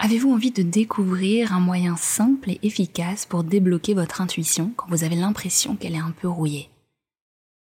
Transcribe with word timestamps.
Avez-vous 0.00 0.30
envie 0.30 0.52
de 0.52 0.62
découvrir 0.62 1.52
un 1.52 1.58
moyen 1.58 1.96
simple 1.96 2.50
et 2.50 2.60
efficace 2.62 3.26
pour 3.26 3.42
débloquer 3.42 3.94
votre 3.94 4.20
intuition 4.20 4.70
quand 4.76 4.86
vous 4.88 5.02
avez 5.02 5.16
l'impression 5.16 5.74
qu'elle 5.74 5.96
est 5.96 5.98
un 5.98 6.12
peu 6.12 6.28
rouillée? 6.28 6.70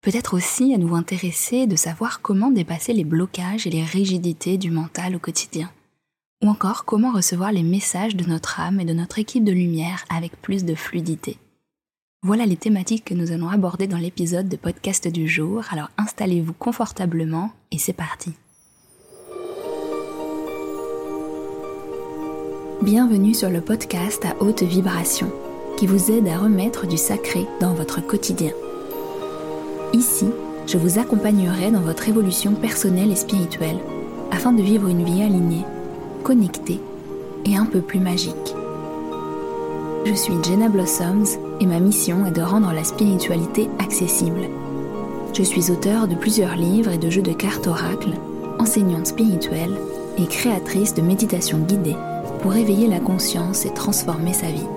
Peut-être 0.03 0.35
aussi 0.35 0.71
êtes-vous 0.71 0.95
intéressé 0.95 1.65
de 1.65 1.75
savoir 1.75 2.21
comment 2.21 2.51
dépasser 2.51 2.93
les 2.93 3.05
blocages 3.05 3.65
et 3.65 3.71
les 3.71 3.83
rigidités 3.83 4.59
du 4.59 4.69
mental 4.69 5.15
au 5.15 5.19
quotidien. 5.19 5.71
Ou 6.43 6.49
encore 6.49 6.85
comment 6.85 7.11
recevoir 7.11 7.51
les 7.51 7.63
messages 7.63 8.15
de 8.15 8.29
notre 8.29 8.59
âme 8.59 8.79
et 8.79 8.85
de 8.85 8.93
notre 8.93 9.17
équipe 9.17 9.43
de 9.43 9.51
lumière 9.51 10.05
avec 10.07 10.39
plus 10.39 10.63
de 10.63 10.75
fluidité. 10.75 11.39
Voilà 12.21 12.45
les 12.45 12.55
thématiques 12.55 13.05
que 13.05 13.15
nous 13.15 13.31
allons 13.31 13.49
aborder 13.49 13.87
dans 13.87 13.97
l'épisode 13.97 14.47
de 14.47 14.57
podcast 14.57 15.07
du 15.07 15.27
jour, 15.27 15.63
alors 15.71 15.89
installez-vous 15.97 16.53
confortablement 16.53 17.51
et 17.71 17.79
c'est 17.79 17.93
parti 17.93 18.33
Bienvenue 22.83 23.33
sur 23.33 23.49
le 23.49 23.59
podcast 23.59 24.23
à 24.23 24.39
haute 24.39 24.61
vibration 24.61 25.31
qui 25.77 25.87
vous 25.87 26.11
aide 26.11 26.27
à 26.27 26.37
remettre 26.37 26.85
du 26.85 26.95
sacré 26.95 27.47
dans 27.59 27.73
votre 27.73 28.05
quotidien. 28.05 28.51
Ici, 29.93 30.27
je 30.67 30.77
vous 30.77 30.99
accompagnerai 30.99 31.71
dans 31.71 31.81
votre 31.81 32.07
évolution 32.07 32.53
personnelle 32.53 33.11
et 33.11 33.15
spirituelle 33.15 33.79
afin 34.31 34.51
de 34.51 34.61
vivre 34.61 34.87
une 34.89 35.03
vie 35.03 35.23
alignée, 35.23 35.65
connectée 36.23 36.79
et 37.45 37.57
un 37.57 37.65
peu 37.65 37.81
plus 37.81 37.99
magique. 37.99 38.55
Je 40.05 40.13
suis 40.13 40.35
Jenna 40.43 40.69
Blossoms 40.69 41.39
et 41.59 41.65
ma 41.65 41.79
mission 41.79 42.27
est 42.27 42.31
de 42.31 42.43
rendre 42.43 42.73
la 42.73 42.83
spiritualité 42.83 43.69
accessible. 43.79 44.49
Je 45.33 45.41
suis 45.41 45.71
auteur 45.71 46.07
de 46.07 46.15
plusieurs 46.15 46.55
livres 46.55 46.91
et 46.91 46.99
de 46.99 47.09
jeux 47.09 47.23
de 47.23 47.33
cartes 47.33 47.65
oracles, 47.65 48.13
enseignante 48.59 49.07
spirituelle 49.07 49.75
et 50.19 50.27
créatrice 50.27 50.93
de 50.93 51.01
méditation 51.01 51.57
guidée 51.57 51.95
pour 52.41 52.55
éveiller 52.55 52.87
la 52.87 52.99
conscience 52.99 53.65
et 53.65 53.73
transformer 53.73 54.33
sa 54.33 54.51
vie. 54.51 54.67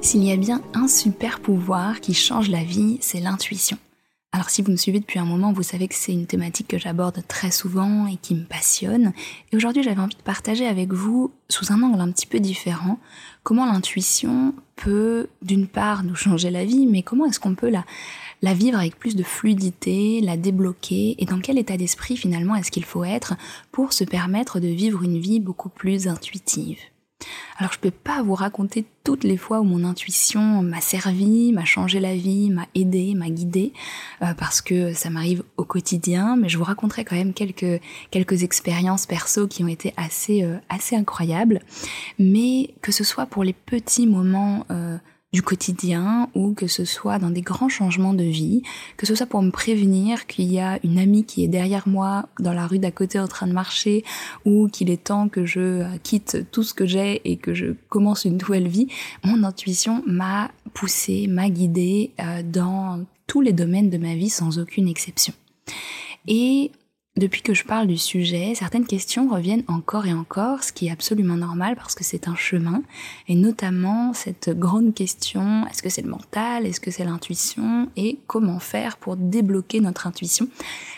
S'il 0.00 0.22
y 0.22 0.32
a 0.32 0.36
bien 0.36 0.60
un 0.74 0.86
super 0.86 1.40
pouvoir 1.40 2.00
qui 2.00 2.14
change 2.14 2.48
la 2.48 2.62
vie, 2.62 2.98
c'est 3.00 3.20
l'intuition. 3.20 3.78
Alors 4.34 4.50
si 4.50 4.62
vous 4.62 4.72
me 4.72 4.76
suivez 4.76 4.98
depuis 4.98 5.20
un 5.20 5.24
moment, 5.24 5.52
vous 5.52 5.62
savez 5.62 5.86
que 5.86 5.94
c'est 5.94 6.12
une 6.12 6.26
thématique 6.26 6.66
que 6.66 6.76
j'aborde 6.76 7.22
très 7.28 7.52
souvent 7.52 8.08
et 8.08 8.16
qui 8.16 8.34
me 8.34 8.44
passionne. 8.44 9.12
Et 9.52 9.56
aujourd'hui 9.56 9.84
j'avais 9.84 10.00
envie 10.00 10.16
de 10.16 10.22
partager 10.22 10.66
avec 10.66 10.92
vous, 10.92 11.32
sous 11.48 11.72
un 11.72 11.80
angle 11.82 12.00
un 12.00 12.10
petit 12.10 12.26
peu 12.26 12.40
différent, 12.40 12.98
comment 13.44 13.64
l'intuition 13.64 14.52
peut 14.74 15.28
d'une 15.42 15.68
part 15.68 16.02
nous 16.02 16.16
changer 16.16 16.50
la 16.50 16.64
vie, 16.64 16.86
mais 16.86 17.02
comment 17.02 17.26
est-ce 17.26 17.38
qu'on 17.38 17.54
peut 17.54 17.70
la, 17.70 17.84
la 18.44 18.52
vivre 18.52 18.78
avec 18.78 18.98
plus 18.98 19.16
de 19.16 19.22
fluidité, 19.22 20.20
la 20.20 20.36
débloquer 20.36 21.16
et 21.18 21.24
dans 21.24 21.40
quel 21.40 21.56
état 21.56 21.78
d'esprit 21.78 22.18
finalement 22.18 22.54
est-ce 22.54 22.70
qu'il 22.70 22.84
faut 22.84 23.02
être 23.02 23.34
pour 23.72 23.94
se 23.94 24.04
permettre 24.04 24.60
de 24.60 24.68
vivre 24.68 25.02
une 25.02 25.18
vie 25.18 25.40
beaucoup 25.40 25.70
plus 25.70 26.08
intuitive? 26.08 26.78
Alors 27.56 27.72
je 27.72 27.78
peux 27.78 27.90
pas 27.90 28.22
vous 28.22 28.34
raconter 28.34 28.84
toutes 29.02 29.24
les 29.24 29.38
fois 29.38 29.60
où 29.60 29.64
mon 29.64 29.82
intuition 29.82 30.60
m'a 30.60 30.82
servi, 30.82 31.52
m'a 31.52 31.64
changé 31.64 32.00
la 32.00 32.14
vie, 32.14 32.50
m'a 32.50 32.66
aidé, 32.74 33.14
m'a 33.14 33.30
guidé, 33.30 33.72
euh, 34.20 34.34
parce 34.34 34.60
que 34.60 34.92
ça 34.92 35.08
m'arrive 35.08 35.42
au 35.56 35.64
quotidien, 35.64 36.36
mais 36.36 36.50
je 36.50 36.58
vous 36.58 36.64
raconterai 36.64 37.06
quand 37.06 37.16
même 37.16 37.32
quelques 37.32 38.42
expériences 38.42 39.06
perso 39.06 39.48
qui 39.48 39.64
ont 39.64 39.68
été 39.68 39.94
assez 39.96 40.42
euh, 40.42 40.58
assez 40.68 40.96
incroyables. 40.96 41.60
Mais 42.18 42.74
que 42.82 42.92
ce 42.92 43.04
soit 43.04 43.24
pour 43.24 43.42
les 43.42 43.54
petits 43.54 44.06
moments 44.06 44.66
euh, 44.70 44.98
du 45.34 45.42
quotidien 45.42 46.30
ou 46.36 46.54
que 46.54 46.68
ce 46.68 46.84
soit 46.84 47.18
dans 47.18 47.30
des 47.30 47.40
grands 47.40 47.68
changements 47.68 48.14
de 48.14 48.22
vie, 48.22 48.62
que 48.96 49.04
ce 49.04 49.16
soit 49.16 49.26
pour 49.26 49.42
me 49.42 49.50
prévenir 49.50 50.28
qu'il 50.28 50.44
y 50.44 50.60
a 50.60 50.78
une 50.84 50.96
amie 50.96 51.24
qui 51.24 51.42
est 51.42 51.48
derrière 51.48 51.88
moi 51.88 52.28
dans 52.38 52.52
la 52.52 52.68
rue 52.68 52.78
d'à 52.78 52.92
côté 52.92 53.18
en 53.18 53.26
train 53.26 53.48
de 53.48 53.52
marcher 53.52 54.04
ou 54.44 54.68
qu'il 54.68 54.90
est 54.90 55.02
temps 55.02 55.28
que 55.28 55.44
je 55.44 55.60
euh, 55.60 55.96
quitte 56.04 56.46
tout 56.52 56.62
ce 56.62 56.72
que 56.72 56.86
j'ai 56.86 57.20
et 57.28 57.36
que 57.36 57.52
je 57.52 57.74
commence 57.88 58.26
une 58.26 58.38
nouvelle 58.38 58.68
vie, 58.68 58.86
mon 59.24 59.42
intuition 59.42 60.04
m'a 60.06 60.52
poussé, 60.72 61.26
m'a 61.26 61.50
guidée 61.50 62.12
euh, 62.20 62.44
dans 62.44 63.04
tous 63.26 63.40
les 63.40 63.52
domaines 63.52 63.90
de 63.90 63.98
ma 63.98 64.14
vie 64.14 64.30
sans 64.30 64.60
aucune 64.60 64.86
exception. 64.86 65.34
Et 66.28 66.70
depuis 67.16 67.42
que 67.42 67.54
je 67.54 67.62
parle 67.62 67.86
du 67.86 67.96
sujet, 67.96 68.54
certaines 68.56 68.88
questions 68.88 69.28
reviennent 69.28 69.62
encore 69.68 70.06
et 70.06 70.12
encore, 70.12 70.64
ce 70.64 70.72
qui 70.72 70.88
est 70.88 70.90
absolument 70.90 71.36
normal 71.36 71.76
parce 71.76 71.94
que 71.94 72.02
c'est 72.02 72.26
un 72.26 72.34
chemin, 72.34 72.82
et 73.28 73.36
notamment 73.36 74.12
cette 74.12 74.50
grande 74.50 74.94
question, 74.94 75.64
est-ce 75.68 75.80
que 75.80 75.88
c'est 75.88 76.02
le 76.02 76.10
mental, 76.10 76.66
est-ce 76.66 76.80
que 76.80 76.90
c'est 76.90 77.04
l'intuition, 77.04 77.88
et 77.96 78.18
comment 78.26 78.58
faire 78.58 78.96
pour 78.96 79.16
débloquer 79.16 79.78
notre 79.78 80.08
intuition, 80.08 80.48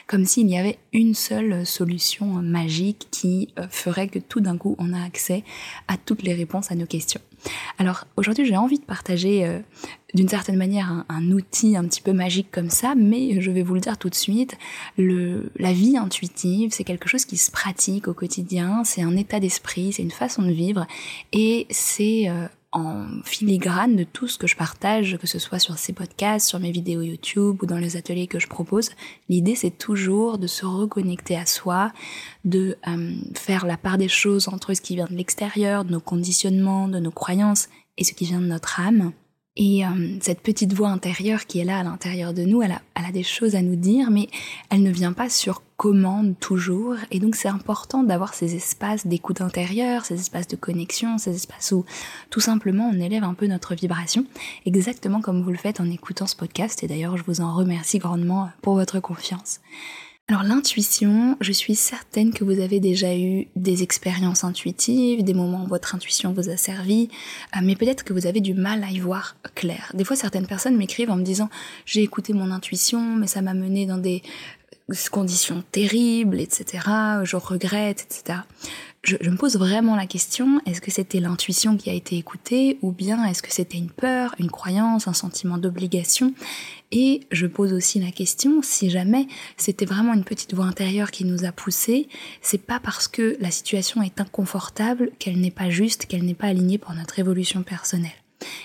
comme 0.07 0.25
s'il 0.25 0.49
y 0.49 0.57
avait 0.57 0.79
une 0.95 1.13
seule 1.13 1.67
solution 1.67 2.27
magique 2.27 3.09
qui 3.11 3.53
euh, 3.59 3.67
ferait 3.69 4.09
que 4.09 4.19
tout 4.19 4.41
d'un 4.41 4.57
coup 4.57 4.75
on 4.79 4.95
a 4.95 5.05
accès 5.05 5.45
à 5.87 5.99
toutes 5.99 6.23
les 6.23 6.33
réponses 6.33 6.73
à 6.73 6.77
nos 6.77 6.87
questions. 6.87 7.21
Alors 7.79 8.05
aujourd'hui 8.17 8.45
j'ai 8.45 8.57
envie 8.57 8.79
de 8.79 8.85
partager 8.85 9.45
euh, 9.45 9.59
d'une 10.15 10.29
certaine 10.29 10.57
manière 10.57 11.05
un, 11.09 11.31
outil 11.31 11.77
un 11.77 11.85
petit 11.85 12.01
peu 12.01 12.13
magique 12.13 12.51
comme 12.51 12.71
ça, 12.71 12.95
mais 12.97 13.41
je 13.41 13.51
vais 13.51 13.63
vous 13.63 13.75
le 13.75 13.81
dire 13.81 13.99
tout 13.99 14.09
de 14.09 14.15
suite, 14.15 14.57
la 14.99 15.73
vie 15.73 15.97
intuitive 15.97 16.71
c'est 16.73 16.85
quelque 16.85 17.09
chose 17.09 17.25
qui 17.25 17.37
se 17.37 17.51
pratique 17.51 18.09
au 18.09 18.15
quotidien, 18.15 18.85
c'est 18.85 19.03
un 19.03 19.17
état 19.17 19.41
d'esprit, 19.41 19.93
c'est 19.93 20.03
une 20.03 20.11
façon 20.11 20.43
de 20.43 20.53
vivre 20.53 20.87
et 21.33 21.67
c'est 21.71 22.29
euh, 22.29 22.47
en 22.77 23.07
filigrane 23.25 23.97
de 23.97 24.05
tout 24.05 24.29
ce 24.29 24.37
que 24.39 24.47
je 24.47 24.57
partage, 24.57 25.17
que 25.19 25.27
ce 25.27 25.39
soit 25.39 25.59
sur 25.59 25.79
ces 25.79 25.93
podcasts, 25.93 26.47
sur 26.47 26.61
mes 26.61 26.71
vidéos 26.71 27.01
YouTube 27.01 27.63
ou 27.63 27.67
dans 27.67 27.79
les 27.79 27.97
ateliers 27.97 28.27
que 28.27 28.39
je 28.39 28.47
propose. 28.47 28.91
L'idée, 29.29 29.55
c'est 29.55 29.77
toujours 29.77 30.39
de 30.39 30.47
se 30.47 30.67
reconnecter 30.67 31.37
à 31.37 31.47
soi, 31.47 31.93
de 32.45 32.77
euh, 32.87 33.15
faire 33.35 33.65
la 33.67 33.77
part 33.77 33.97
des 33.97 34.09
choses 34.09 34.49
entre 34.49 34.75
ce 34.75 34.83
qui 34.83 34.95
vient 34.95 35.07
de 35.07 35.17
l'extérieur, 35.17 35.85
de 35.85 35.93
nos 35.93 36.01
conditionnements, 36.01 36.89
de 36.89 36.99
nos 36.99 37.11
croyances 37.11 37.69
et 37.97 38.05
ce 38.05 38.13
qui 38.13 38.27
vient 38.27 38.41
de 38.41 38.47
notre 38.47 38.81
âme. 38.81 39.13
Et 39.57 39.87
euh, 39.87 39.89
cette 40.21 40.41
petite 40.41 40.75
voix 40.75 40.89
intérieure 40.89 41.47
qui 41.47 41.61
est 41.61 41.65
là 41.65 41.79
à 41.79 41.83
l'intérieur 41.83 42.35
de 42.35 42.43
nous, 42.43 42.61
elle 42.61 42.73
a, 42.73 42.83
elle 42.95 43.07
a, 43.07 43.13
des 43.13 43.23
choses 43.23 43.55
à 43.55 43.63
nous 43.63 43.77
dire, 43.77 44.11
mais 44.11 44.29
elle 44.71 44.83
ne 44.83 44.91
vient 44.91 45.15
pas 45.15 45.31
sur 45.31 45.63
commande 45.77 46.35
toujours. 46.41 46.97
Et 47.11 47.21
donc 47.21 47.37
c'est 47.37 47.49
important 47.49 48.03
d'avoir 48.03 48.35
ces 48.35 48.55
espaces 48.55 49.07
d'écoute 49.07 49.41
intérieure, 49.41 50.05
ces 50.05 50.15
espaces 50.15 50.49
de 50.49 50.57
connexion, 50.57 51.19
ces 51.19 51.35
espaces 51.35 51.73
où 51.73 51.85
tout 52.31 52.41
simplement 52.41 52.91
on 52.93 53.01
élève 53.01 53.25
un 53.25 53.35
peu 53.35 53.47
notre 53.47 53.75
vibration, 53.75 54.25
exactement 54.65 55.21
comme 55.21 55.43
vous 55.43 55.51
le 55.51 55.59
faites 55.59 55.81
en 55.81 55.91
écoutant 55.91 56.27
ce 56.27 56.37
podcast. 56.37 56.83
Et 56.83 56.87
d'ailleurs 56.87 57.17
je 57.17 57.25
vous 57.25 57.41
en 57.41 57.55
remercie 57.55 57.99
grandement 57.99 58.51
pour 58.63 58.75
votre 58.75 59.01
confiance. 59.01 59.61
Alors 60.29 60.43
l'intuition, 60.43 61.37
je 61.41 61.53
suis 61.53 61.77
certaine 61.77 62.33
que 62.33 62.43
vous 62.43 62.59
avez 62.59 62.81
déjà 62.81 63.17
eu 63.17 63.47
des 63.55 63.85
expériences 63.85 64.43
intuitives, 64.43 65.23
des 65.23 65.35
moments 65.35 65.63
où 65.63 65.69
votre 65.69 65.95
intuition 65.95 66.33
vous 66.33 66.51
a 66.51 66.57
servi, 66.57 67.09
euh, 67.55 67.61
mais 67.63 67.77
peut-être 67.77 68.03
que 68.03 68.13
vous 68.13 68.27
avez 68.27 68.41
du 68.41 68.53
mal 68.53 68.83
à 68.83 68.91
y 68.91 68.99
voir 68.99 69.37
clair. 69.55 69.93
Des 69.95 70.03
fois 70.03 70.17
certaines 70.17 70.49
personnes 70.49 70.77
m'écrivent 70.77 71.13
en 71.13 71.17
me 71.17 71.23
disant 71.23 71.49
j'ai 71.85 72.03
écouté 72.03 72.33
mon 72.33 72.51
intuition, 72.51 73.01
mais 73.01 73.29
ça 73.29 73.41
m'a 73.41 73.55
mené 73.55 73.87
dans 73.87 73.99
des 73.99 74.23
conditions 75.11 75.63
terribles, 75.73 76.41
etc. 76.41 76.89
Je 77.25 77.37
regrette, 77.37 78.03
etc 78.03 78.41
je, 79.07 79.31
me 79.31 79.37
pose 79.37 79.57
vraiment 79.57 79.95
la 79.95 80.07
question, 80.07 80.61
est-ce 80.67 80.81
que 80.81 80.91
c'était 80.91 81.21
l'intuition 81.21 81.77
qui 81.77 81.91
a 81.91 81.93
été 81.93 82.17
écoutée 82.17 82.79
ou 82.83 82.93
bien 82.93 83.25
est-ce 83.25 83.43
que 83.43 83.53
c'était 83.53 83.79
une 83.79 83.91
peur, 83.91 84.35
une 84.39 84.51
croyance, 84.51 85.07
un 85.07 85.13
sentiment 85.13 85.59
d'obligation? 85.59 86.35
Et 86.93 87.21
je 87.31 87.47
pose 87.47 87.73
aussi 87.73 88.01
la 88.01 88.11
question, 88.11 88.63
si 88.63 88.91
jamais 88.91 89.27
c'était 89.57 89.85
vraiment 89.85 90.15
une 90.15 90.25
petite 90.25 90.55
voix 90.55 90.67
intérieure 90.67 91.11
qui 91.11 91.25
nous 91.25 91.45
a 91.45 91.53
poussé, 91.53 92.09
c'est 92.43 92.63
pas 92.63 92.81
parce 92.81 93.09
que 93.09 93.37
la 93.41 93.51
situation 93.51 94.03
est 94.03 94.21
inconfortable 94.21 95.11
qu'elle 95.19 95.41
n'est 95.41 95.51
pas 95.51 95.71
juste, 95.71 96.07
qu'elle 96.07 96.25
n'est 96.25 96.35
pas 96.35 96.49
alignée 96.49 96.79
pour 96.79 96.95
notre 96.95 97.19
évolution 97.19 97.63
personnelle. 97.63 98.11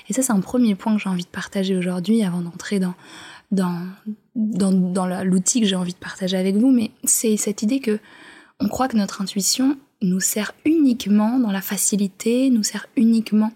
Et 0.10 0.14
ça, 0.14 0.22
c'est 0.22 0.34
un 0.34 0.42
premier 0.42 0.76
point 0.76 0.96
que 0.96 1.02
j'ai 1.02 1.10
envie 1.10 1.24
de 1.24 1.30
partager 1.30 1.76
aujourd'hui 1.76 2.24
avant 2.24 2.42
d'entrer 2.42 2.80
dans, 2.80 2.94
dans, 3.52 3.80
dans, 4.36 5.24
l'outil 5.24 5.62
que 5.62 5.68
j'ai 5.68 5.76
envie 5.76 5.94
de 5.94 5.98
partager 5.98 6.38
avec 6.38 6.56
vous, 6.56 6.72
mais 6.72 6.92
c'est 7.04 7.38
cette 7.38 7.62
idée 7.62 7.80
que 7.80 8.00
on 8.60 8.68
croit 8.68 8.88
que 8.88 8.98
notre 8.98 9.22
intuition 9.22 9.78
nous 10.04 10.20
sert 10.20 10.54
uniquement 10.66 11.40
dans 11.40 11.52
la 11.52 11.62
facilité, 11.62 12.50
nous 12.50 12.64
sert 12.64 12.88
uniquement 12.96 13.52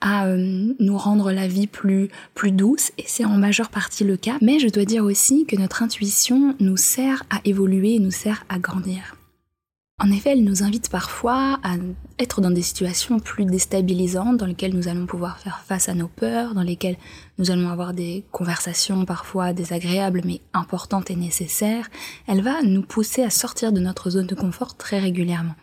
à 0.00 0.26
euh, 0.26 0.72
nous 0.78 0.98
rendre 0.98 1.32
la 1.32 1.48
vie 1.48 1.66
plus, 1.66 2.08
plus 2.34 2.52
douce, 2.52 2.92
et 2.98 3.04
c'est 3.06 3.24
en 3.24 3.36
majeure 3.36 3.70
partie 3.70 4.04
le 4.04 4.16
cas. 4.16 4.36
Mais 4.42 4.58
je 4.58 4.68
dois 4.68 4.84
dire 4.84 5.04
aussi 5.04 5.46
que 5.46 5.56
notre 5.56 5.82
intuition 5.82 6.54
nous 6.60 6.76
sert 6.76 7.22
à 7.30 7.40
évoluer, 7.44 7.98
nous 7.98 8.10
sert 8.10 8.44
à 8.48 8.58
grandir. 8.58 9.16
En 9.98 10.10
effet, 10.10 10.32
elle 10.32 10.44
nous 10.44 10.62
invite 10.62 10.90
parfois 10.90 11.58
à 11.62 11.76
être 12.18 12.42
dans 12.42 12.50
des 12.50 12.60
situations 12.60 13.18
plus 13.18 13.46
déstabilisantes, 13.46 14.36
dans 14.36 14.44
lesquelles 14.44 14.74
nous 14.74 14.88
allons 14.88 15.06
pouvoir 15.06 15.38
faire 15.38 15.60
face 15.66 15.88
à 15.88 15.94
nos 15.94 16.06
peurs, 16.06 16.52
dans 16.52 16.62
lesquelles 16.62 16.98
nous 17.38 17.50
allons 17.50 17.70
avoir 17.70 17.94
des 17.94 18.22
conversations 18.30 19.06
parfois 19.06 19.54
désagréables 19.54 20.20
mais 20.26 20.42
importantes 20.52 21.10
et 21.10 21.16
nécessaires. 21.16 21.88
Elle 22.26 22.42
va 22.42 22.60
nous 22.62 22.82
pousser 22.82 23.22
à 23.22 23.30
sortir 23.30 23.72
de 23.72 23.80
notre 23.80 24.10
zone 24.10 24.26
de 24.26 24.34
confort 24.34 24.76
très 24.76 24.98
régulièrement. 24.98 25.54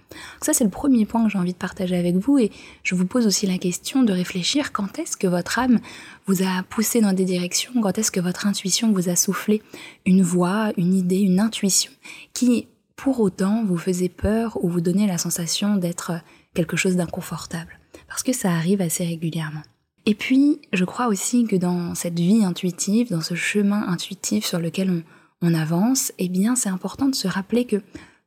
ça, 0.42 0.52
c'est 0.52 0.64
le 0.64 0.72
premier 0.72 1.06
point 1.06 1.24
que 1.24 1.30
j'ai 1.30 1.38
envie 1.38 1.54
de 1.54 1.58
partager 1.58 1.96
avec 1.96 2.16
vous 2.16 2.40
et 2.40 2.52
je 2.82 2.96
vous 2.96 3.06
pose 3.06 3.28
aussi 3.28 3.46
la 3.46 3.60
question 3.60 4.02
de 4.02 4.14
réfléchir 4.14 4.72
quand 4.72 4.98
est-ce 4.98 5.16
que 5.16 5.28
votre 5.28 5.60
âme 5.60 5.80
vous 6.26 6.42
a 6.42 6.64
poussé 6.64 7.02
dans 7.02 7.14
des 7.14 7.26
directions, 7.26 7.74
quand 7.84 8.00
est-ce 8.00 8.12
que 8.12 8.20
votre 8.20 8.48
intuition 8.48 8.92
vous 8.94 9.10
a 9.10 9.16
soufflé? 9.16 9.62
Une 10.08 10.24
voix, 10.24 10.72
une 10.76 10.96
idée, 10.96 11.20
une 11.20 11.40
intuition 11.40 11.92
qui 12.34 12.66
pour 12.96 13.20
autant 13.20 13.64
vous 13.66 13.78
faisait 13.78 14.10
peur 14.10 14.64
ou 14.64 14.70
vous 14.70 14.82
donnait 14.82 15.08
la 15.08 15.18
sensation 15.18 15.76
d'être 15.76 16.14
quelque 16.54 16.78
chose 16.78 16.96
d'inconfortable. 16.96 17.80
Parce 18.08 18.24
que 18.24 18.34
ça 18.34 18.52
arrive 18.52 18.82
assez 18.82 19.06
régulièrement. 19.06 19.64
Et 20.06 20.16
puis, 20.16 20.60
je 20.74 20.86
crois 20.86 21.08
aussi 21.08 21.46
que 21.46 21.56
dans 21.56 21.96
cette 21.96 22.20
vie 22.20 22.44
intuitive, 22.44 23.10
dans 23.10 23.22
ce 23.22 23.36
chemin 23.36 23.88
intuitif 23.88 24.46
sur 24.46 24.60
lequel 24.60 25.04
on, 25.42 25.54
avance, 25.54 26.14
eh 26.20 26.30
bien, 26.30 26.56
c'est 26.56 26.70
important 26.70 27.08
de 27.08 27.16
se 27.16 27.28
rappeler 27.28 27.66
que 27.66 27.82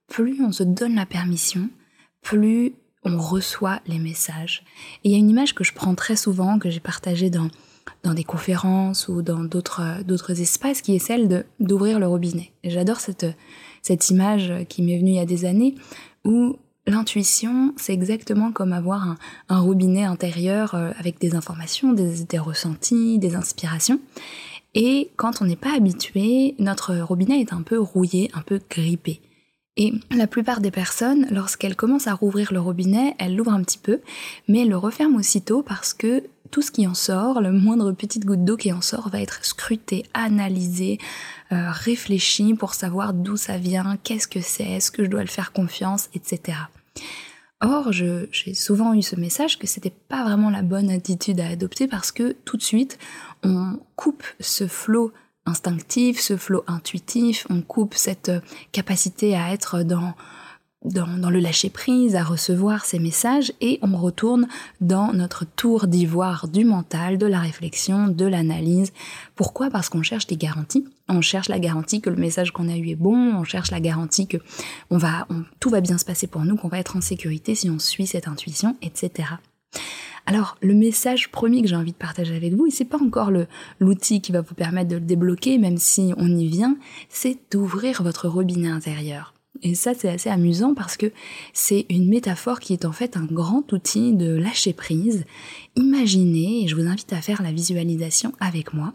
plus 0.08 0.42
on 0.42 0.52
se 0.52 0.62
donne 0.62 0.94
la 0.94 1.06
permission, 1.06 1.68
plus 2.22 2.74
on 3.04 3.18
reçoit 3.18 3.80
les 3.86 3.98
messages. 3.98 4.64
Et 5.02 5.08
il 5.08 5.12
y 5.12 5.14
a 5.14 5.18
une 5.18 5.30
image 5.30 5.54
que 5.54 5.64
je 5.64 5.72
prends 5.72 5.94
très 5.94 6.16
souvent, 6.16 6.58
que 6.58 6.70
j'ai 6.70 6.80
partagée 6.80 7.30
dans, 7.30 7.48
dans 8.02 8.14
des 8.14 8.24
conférences 8.24 9.08
ou 9.08 9.22
dans 9.22 9.44
d'autres, 9.44 10.02
d'autres 10.04 10.40
espaces, 10.40 10.82
qui 10.82 10.94
est 10.94 11.00
celle 11.00 11.44
d'ouvrir 11.60 11.98
le 11.98 12.06
robinet. 12.06 12.52
Et 12.62 12.70
j'adore 12.70 13.00
cette, 13.00 13.26
cette 13.82 14.10
image 14.10 14.52
qui 14.68 14.82
m'est 14.82 14.98
venue 14.98 15.10
il 15.10 15.16
y 15.16 15.20
a 15.20 15.26
des 15.26 15.44
années 15.44 15.74
où 16.24 16.56
l'intuition, 16.86 17.74
c'est 17.76 17.92
exactement 17.92 18.52
comme 18.52 18.72
avoir 18.72 19.16
un, 19.48 19.60
robinet 19.60 20.04
intérieur 20.04 20.74
euh, 20.74 20.92
avec 20.98 21.20
des 21.20 21.34
informations, 21.34 21.92
des, 21.92 22.24
des 22.24 22.38
ressentis, 22.38 23.18
des 23.18 23.34
inspirations. 23.34 24.00
Et 24.74 25.10
quand 25.16 25.40
on 25.40 25.46
n'est 25.46 25.56
pas 25.56 25.74
habitué, 25.74 26.54
notre 26.58 26.96
robinet 26.98 27.40
est 27.40 27.52
un 27.52 27.62
peu 27.62 27.78
rouillé, 27.78 28.30
un 28.34 28.42
peu 28.42 28.60
grippé. 28.68 29.20
Et 29.78 29.92
la 30.10 30.26
plupart 30.26 30.60
des 30.60 30.70
personnes, 30.70 31.26
lorsqu'elles 31.30 31.76
commencent 31.76 32.06
à 32.06 32.14
rouvrir 32.14 32.52
le 32.52 32.60
robinet, 32.60 33.14
elles 33.18 33.36
l'ouvrent 33.36 33.52
un 33.52 33.62
petit 33.62 33.78
peu, 33.78 34.00
mais 34.48 34.60
elles 34.60 34.70
le 34.70 34.76
referment 34.76 35.18
aussitôt 35.18 35.62
parce 35.62 35.92
que 35.92 36.22
tout 36.50 36.62
ce 36.62 36.70
qui 36.70 36.86
en 36.86 36.94
sort, 36.94 37.40
le 37.40 37.52
moindre 37.52 37.92
petite 37.92 38.24
goutte 38.24 38.44
d'eau 38.44 38.56
qui 38.56 38.72
en 38.72 38.80
sort, 38.80 39.08
va 39.08 39.20
être 39.20 39.44
scruté, 39.44 40.04
analysé, 40.14 40.98
euh, 41.52 41.70
réfléchi 41.70 42.54
pour 42.54 42.74
savoir 42.74 43.14
d'où 43.14 43.36
ça 43.36 43.58
vient, 43.58 43.96
qu'est-ce 44.02 44.28
que 44.28 44.40
c'est, 44.40 44.64
est-ce 44.64 44.90
que 44.90 45.04
je 45.04 45.10
dois 45.10 45.22
le 45.22 45.28
faire 45.28 45.52
confiance, 45.52 46.08
etc. 46.14 46.58
Or, 47.62 47.90
j'ai 47.90 48.54
souvent 48.54 48.92
eu 48.92 49.02
ce 49.02 49.16
message 49.16 49.58
que 49.58 49.66
c'était 49.66 49.92
pas 50.08 50.24
vraiment 50.24 50.50
la 50.50 50.62
bonne 50.62 50.90
attitude 50.90 51.40
à 51.40 51.48
adopter 51.48 51.88
parce 51.88 52.12
que 52.12 52.36
tout 52.44 52.58
de 52.58 52.62
suite, 52.62 52.98
on 53.42 53.78
coupe 53.96 54.24
ce 54.40 54.66
flot 54.66 55.12
instinctif, 55.46 56.20
ce 56.20 56.36
flot 56.36 56.64
intuitif, 56.66 57.46
on 57.48 57.62
coupe 57.62 57.94
cette 57.94 58.30
capacité 58.72 59.36
à 59.36 59.52
être 59.52 59.84
dans 59.84 60.14
dans, 60.86 61.30
le 61.30 61.38
lâcher-prise, 61.40 62.16
à 62.16 62.22
recevoir 62.22 62.84
ces 62.84 62.98
messages, 62.98 63.52
et 63.60 63.78
on 63.82 63.96
retourne 63.96 64.46
dans 64.80 65.12
notre 65.12 65.44
tour 65.44 65.86
d'ivoire 65.86 66.48
du 66.48 66.64
mental, 66.64 67.18
de 67.18 67.26
la 67.26 67.40
réflexion, 67.40 68.08
de 68.08 68.24
l'analyse. 68.24 68.92
Pourquoi? 69.34 69.70
Parce 69.70 69.88
qu'on 69.88 70.02
cherche 70.02 70.26
des 70.26 70.36
garanties. 70.36 70.86
On 71.08 71.20
cherche 71.20 71.48
la 71.48 71.58
garantie 71.58 72.00
que 72.00 72.10
le 72.10 72.16
message 72.16 72.52
qu'on 72.52 72.68
a 72.68 72.76
eu 72.76 72.88
est 72.88 72.96
bon, 72.96 73.34
on 73.36 73.44
cherche 73.44 73.70
la 73.70 73.80
garantie 73.80 74.26
que 74.26 74.38
on 74.90 74.98
va, 74.98 75.26
tout 75.60 75.70
va 75.70 75.80
bien 75.80 75.98
se 75.98 76.04
passer 76.04 76.26
pour 76.26 76.44
nous, 76.44 76.56
qu'on 76.56 76.68
va 76.68 76.78
être 76.78 76.96
en 76.96 77.00
sécurité 77.00 77.54
si 77.54 77.70
on 77.70 77.78
suit 77.78 78.06
cette 78.06 78.28
intuition, 78.28 78.76
etc. 78.82 79.28
Alors, 80.28 80.56
le 80.60 80.74
message 80.74 81.30
premier 81.30 81.62
que 81.62 81.68
j'ai 81.68 81.76
envie 81.76 81.92
de 81.92 81.96
partager 81.96 82.34
avec 82.34 82.52
vous, 82.54 82.66
et 82.66 82.70
c'est 82.70 82.84
pas 82.84 83.00
encore 83.00 83.30
l'outil 83.78 84.20
qui 84.20 84.32
va 84.32 84.40
vous 84.40 84.54
permettre 84.54 84.88
de 84.88 84.96
le 84.96 85.00
débloquer, 85.00 85.58
même 85.58 85.78
si 85.78 86.12
on 86.16 86.36
y 86.36 86.48
vient, 86.48 86.76
c'est 87.08 87.38
d'ouvrir 87.52 88.02
votre 88.02 88.28
robinet 88.28 88.68
intérieur. 88.68 89.35
Et 89.62 89.74
ça, 89.74 89.92
c'est 89.94 90.08
assez 90.08 90.28
amusant 90.28 90.74
parce 90.74 90.96
que 90.96 91.12
c'est 91.52 91.86
une 91.88 92.08
métaphore 92.08 92.60
qui 92.60 92.72
est 92.72 92.84
en 92.84 92.92
fait 92.92 93.16
un 93.16 93.24
grand 93.24 93.72
outil 93.72 94.12
de 94.12 94.34
lâcher 94.34 94.72
prise. 94.72 95.24
Imaginez, 95.76 96.64
et 96.64 96.68
je 96.68 96.76
vous 96.76 96.86
invite 96.86 97.12
à 97.12 97.20
faire 97.20 97.42
la 97.42 97.52
visualisation 97.52 98.32
avec 98.40 98.74
moi, 98.74 98.92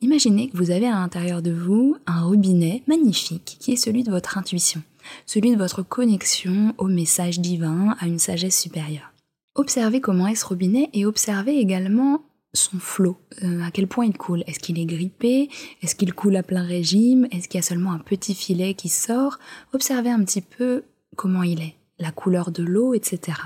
imaginez 0.00 0.48
que 0.48 0.56
vous 0.56 0.70
avez 0.70 0.86
à 0.86 0.92
l'intérieur 0.92 1.42
de 1.42 1.52
vous 1.52 1.96
un 2.06 2.24
robinet 2.24 2.82
magnifique 2.86 3.56
qui 3.60 3.72
est 3.72 3.76
celui 3.76 4.02
de 4.02 4.10
votre 4.10 4.38
intuition, 4.38 4.82
celui 5.26 5.52
de 5.52 5.58
votre 5.58 5.82
connexion 5.82 6.74
au 6.78 6.86
message 6.86 7.40
divin, 7.40 7.96
à 8.00 8.06
une 8.06 8.18
sagesse 8.18 8.60
supérieure. 8.60 9.12
Observez 9.54 10.00
comment 10.00 10.26
est 10.26 10.34
ce 10.34 10.46
robinet 10.46 10.88
et 10.94 11.04
observez 11.04 11.58
également 11.58 12.22
son 12.54 12.78
flot, 12.78 13.16
euh, 13.42 13.62
à 13.62 13.70
quel 13.70 13.86
point 13.86 14.04
il 14.04 14.16
coule. 14.16 14.44
Est-ce 14.46 14.58
qu'il 14.58 14.78
est 14.78 14.84
grippé? 14.84 15.48
Est-ce 15.82 15.94
qu'il 15.94 16.12
coule 16.12 16.36
à 16.36 16.42
plein 16.42 16.64
régime? 16.64 17.26
Est-ce 17.30 17.48
qu'il 17.48 17.58
y 17.58 17.62
a 17.62 17.66
seulement 17.66 17.92
un 17.92 17.98
petit 17.98 18.34
filet 18.34 18.74
qui 18.74 18.88
sort? 18.88 19.38
Observez 19.72 20.10
un 20.10 20.22
petit 20.24 20.42
peu 20.42 20.84
comment 21.16 21.42
il 21.42 21.60
est, 21.62 21.74
la 21.98 22.10
couleur 22.10 22.50
de 22.50 22.62
l'eau, 22.62 22.94
etc. 22.94 23.38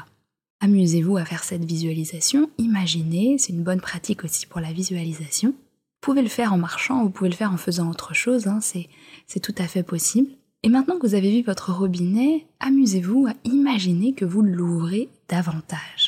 Amusez-vous 0.60 1.18
à 1.18 1.24
faire 1.24 1.44
cette 1.44 1.64
visualisation, 1.64 2.50
imaginez, 2.58 3.36
c'est 3.38 3.52
une 3.52 3.62
bonne 3.62 3.80
pratique 3.80 4.24
aussi 4.24 4.46
pour 4.46 4.60
la 4.60 4.72
visualisation. 4.72 5.50
Vous 5.50 6.12
pouvez 6.12 6.22
le 6.22 6.28
faire 6.28 6.52
en 6.52 6.58
marchant, 6.58 7.02
vous 7.02 7.10
pouvez 7.10 7.30
le 7.30 7.36
faire 7.36 7.52
en 7.52 7.56
faisant 7.56 7.90
autre 7.90 8.14
chose, 8.14 8.46
hein, 8.46 8.60
c'est 8.60 9.40
tout 9.40 9.54
à 9.58 9.66
fait 9.66 9.82
possible. 9.82 10.30
Et 10.62 10.68
maintenant 10.68 10.98
que 10.98 11.06
vous 11.06 11.14
avez 11.14 11.30
vu 11.30 11.42
votre 11.42 11.72
robinet, 11.72 12.46
amusez-vous 12.60 13.26
à 13.28 13.34
imaginer 13.44 14.14
que 14.14 14.24
vous 14.24 14.42
l'ouvrez 14.42 15.08
davantage. 15.28 16.05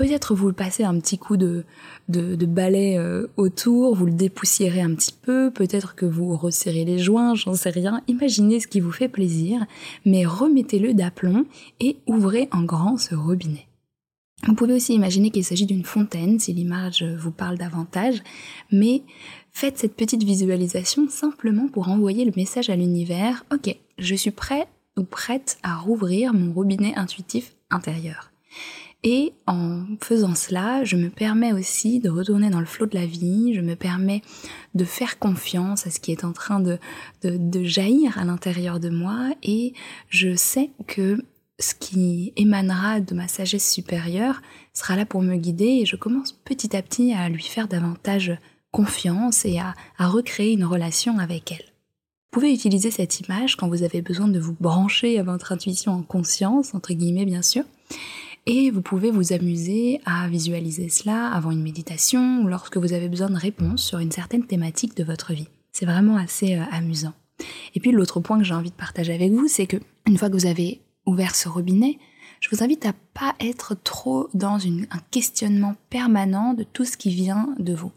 Peut-être 0.00 0.34
vous 0.34 0.46
le 0.46 0.54
passez 0.54 0.82
un 0.82 0.98
petit 0.98 1.18
coup 1.18 1.36
de, 1.36 1.66
balai 2.08 2.96
euh, 2.96 3.26
autour, 3.36 3.94
vous 3.94 4.06
le 4.06 4.12
dépoussiérez 4.12 4.80
un 4.80 4.94
petit 4.94 5.12
peu, 5.12 5.50
peut-être 5.50 5.94
que 5.94 6.06
vous 6.06 6.34
resserrez 6.38 6.86
les 6.86 6.98
joints, 6.98 7.34
j'en 7.34 7.52
sais 7.52 7.68
rien. 7.68 8.00
Imaginez 8.08 8.60
ce 8.60 8.66
qui 8.66 8.80
vous 8.80 8.92
fait 8.92 9.10
plaisir, 9.10 9.66
mais 10.06 10.24
remettez-le 10.24 10.94
d'aplomb 10.94 11.44
et 11.80 11.98
ouvrez 12.06 12.48
en 12.50 12.62
grand 12.62 12.96
ce 12.96 13.14
robinet. 13.14 13.66
Vous 14.46 14.54
pouvez 14.54 14.72
aussi 14.72 14.94
imaginer 14.94 15.28
qu'il 15.28 15.44
s'agit 15.44 15.66
d'une 15.66 15.84
fontaine, 15.84 16.38
si 16.38 16.54
l'image 16.54 17.04
vous 17.04 17.30
parle 17.30 17.58
davantage, 17.58 18.22
mais 18.72 19.02
faites 19.52 19.76
cette 19.76 19.96
petite 19.96 20.22
visualisation 20.22 21.10
simplement 21.10 21.68
pour 21.68 21.90
envoyer 21.90 22.24
le 22.24 22.32
message 22.36 22.70
à 22.70 22.76
l'univers, 22.76 23.44
ok, 23.52 23.76
je 23.98 24.14
suis 24.14 24.30
prêt 24.30 24.66
ou 24.96 25.02
prête 25.02 25.58
à 25.62 25.76
rouvrir 25.76 26.32
mon 26.32 26.54
robinet 26.54 26.94
intuitif 26.96 27.52
intérieur. 27.68 28.29
Et 29.02 29.32
en 29.46 29.84
faisant 30.00 30.34
cela, 30.34 30.84
je 30.84 30.96
me 30.96 31.08
permets 31.08 31.54
aussi 31.54 32.00
de 32.00 32.10
retourner 32.10 32.50
dans 32.50 32.60
le 32.60 32.66
flot 32.66 32.84
de 32.84 32.94
la 32.94 33.06
vie, 33.06 33.54
je 33.54 33.62
me 33.62 33.74
permets 33.74 34.20
de 34.74 34.84
faire 34.84 35.18
confiance 35.18 35.86
à 35.86 35.90
ce 35.90 36.00
qui 36.00 36.12
est 36.12 36.24
en 36.24 36.32
train 36.32 36.60
de, 36.60 36.78
de, 37.22 37.64
jaillir 37.64 38.18
à 38.18 38.24
l'intérieur 38.24 38.78
de 38.78 38.90
moi. 38.90 39.30
Et 39.42 39.72
je 40.10 40.36
sais 40.36 40.70
que 40.86 41.24
ce 41.58 41.74
qui 41.74 42.34
émanera 42.36 43.00
de 43.00 43.14
ma 43.14 43.26
sagesse 43.26 43.70
supérieure 43.70 44.42
sera 44.74 44.96
là 44.96 45.06
pour 45.06 45.22
me 45.22 45.36
guider. 45.36 45.80
Et 45.80 45.86
je 45.86 45.96
commence 45.96 46.32
petit 46.32 46.76
à 46.76 46.82
petit 46.82 47.14
à 47.14 47.30
lui 47.30 47.44
faire 47.44 47.68
davantage 47.68 48.36
confiance 48.70 49.46
et 49.46 49.58
à, 49.58 49.74
à 49.96 50.08
recréer 50.08 50.52
une 50.52 50.64
relation 50.64 51.18
avec 51.18 51.52
elle. 51.52 51.64
Vous 52.32 52.40
pouvez 52.40 52.52
utiliser 52.52 52.90
cette 52.90 53.18
image 53.20 53.56
quand 53.56 53.68
vous 53.68 53.82
avez 53.82 54.02
besoin 54.02 54.28
de 54.28 54.38
vous 54.38 54.54
brancher 54.60 55.18
à 55.18 55.22
votre 55.22 55.52
intuition 55.52 55.92
en 55.92 56.02
conscience, 56.02 56.74
entre 56.74 56.92
guillemets 56.92 57.24
bien 57.24 57.42
sûr, 57.42 57.64
et 58.50 58.72
vous 58.72 58.82
pouvez 58.82 59.12
vous 59.12 59.32
amuser 59.32 60.00
à 60.04 60.26
visualiser 60.26 60.88
cela 60.88 61.28
avant 61.28 61.52
une 61.52 61.62
méditation 61.62 62.42
ou 62.42 62.48
lorsque 62.48 62.78
vous 62.78 62.92
avez 62.92 63.08
besoin 63.08 63.30
de 63.30 63.36
réponses 63.36 63.84
sur 63.84 64.00
une 64.00 64.10
certaine 64.10 64.44
thématique 64.44 64.96
de 64.96 65.04
votre 65.04 65.32
vie. 65.32 65.46
C'est 65.70 65.86
vraiment 65.86 66.16
assez 66.16 66.56
euh, 66.56 66.64
amusant. 66.72 67.12
Et 67.76 67.80
puis 67.80 67.92
l'autre 67.92 68.18
point 68.18 68.38
que 68.38 68.44
j'ai 68.44 68.54
envie 68.54 68.72
de 68.72 68.74
partager 68.74 69.14
avec 69.14 69.30
vous, 69.30 69.46
c'est 69.46 69.68
que 69.68 69.76
une 70.04 70.18
fois 70.18 70.28
que 70.28 70.34
vous 70.34 70.46
avez 70.46 70.80
ouvert 71.06 71.36
ce 71.36 71.48
robinet, 71.48 72.00
je 72.40 72.48
vous 72.50 72.64
invite 72.64 72.86
à 72.86 72.92
pas 73.14 73.36
être 73.38 73.76
trop 73.84 74.28
dans 74.34 74.58
un 74.66 74.98
questionnement 75.12 75.76
permanent 75.88 76.52
de 76.52 76.64
tout 76.64 76.84
ce 76.84 76.96
qui 76.96 77.10
vient 77.10 77.54
de 77.60 77.72
vous. 77.72 77.92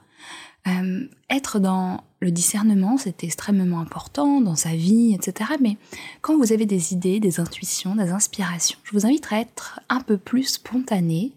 Euh, 0.67 1.07
être 1.31 1.57
dans 1.57 2.03
le 2.23 2.31
discernement, 2.31 2.97
c'est 2.97 3.23
extrêmement 3.23 3.79
important 3.79 4.41
dans 4.41 4.55
sa 4.55 4.75
vie, 4.75 5.13
etc. 5.13 5.51
Mais 5.61 5.77
quand 6.21 6.37
vous 6.37 6.53
avez 6.53 6.65
des 6.65 6.93
idées, 6.93 7.19
des 7.19 7.39
intuitions, 7.39 7.95
des 7.95 8.11
inspirations, 8.11 8.79
je 8.83 8.93
vous 8.93 9.05
invite 9.05 9.31
à 9.31 9.39
être 9.39 9.79
un 9.89 9.99
peu 9.99 10.17
plus 10.17 10.43
spontané 10.43 11.33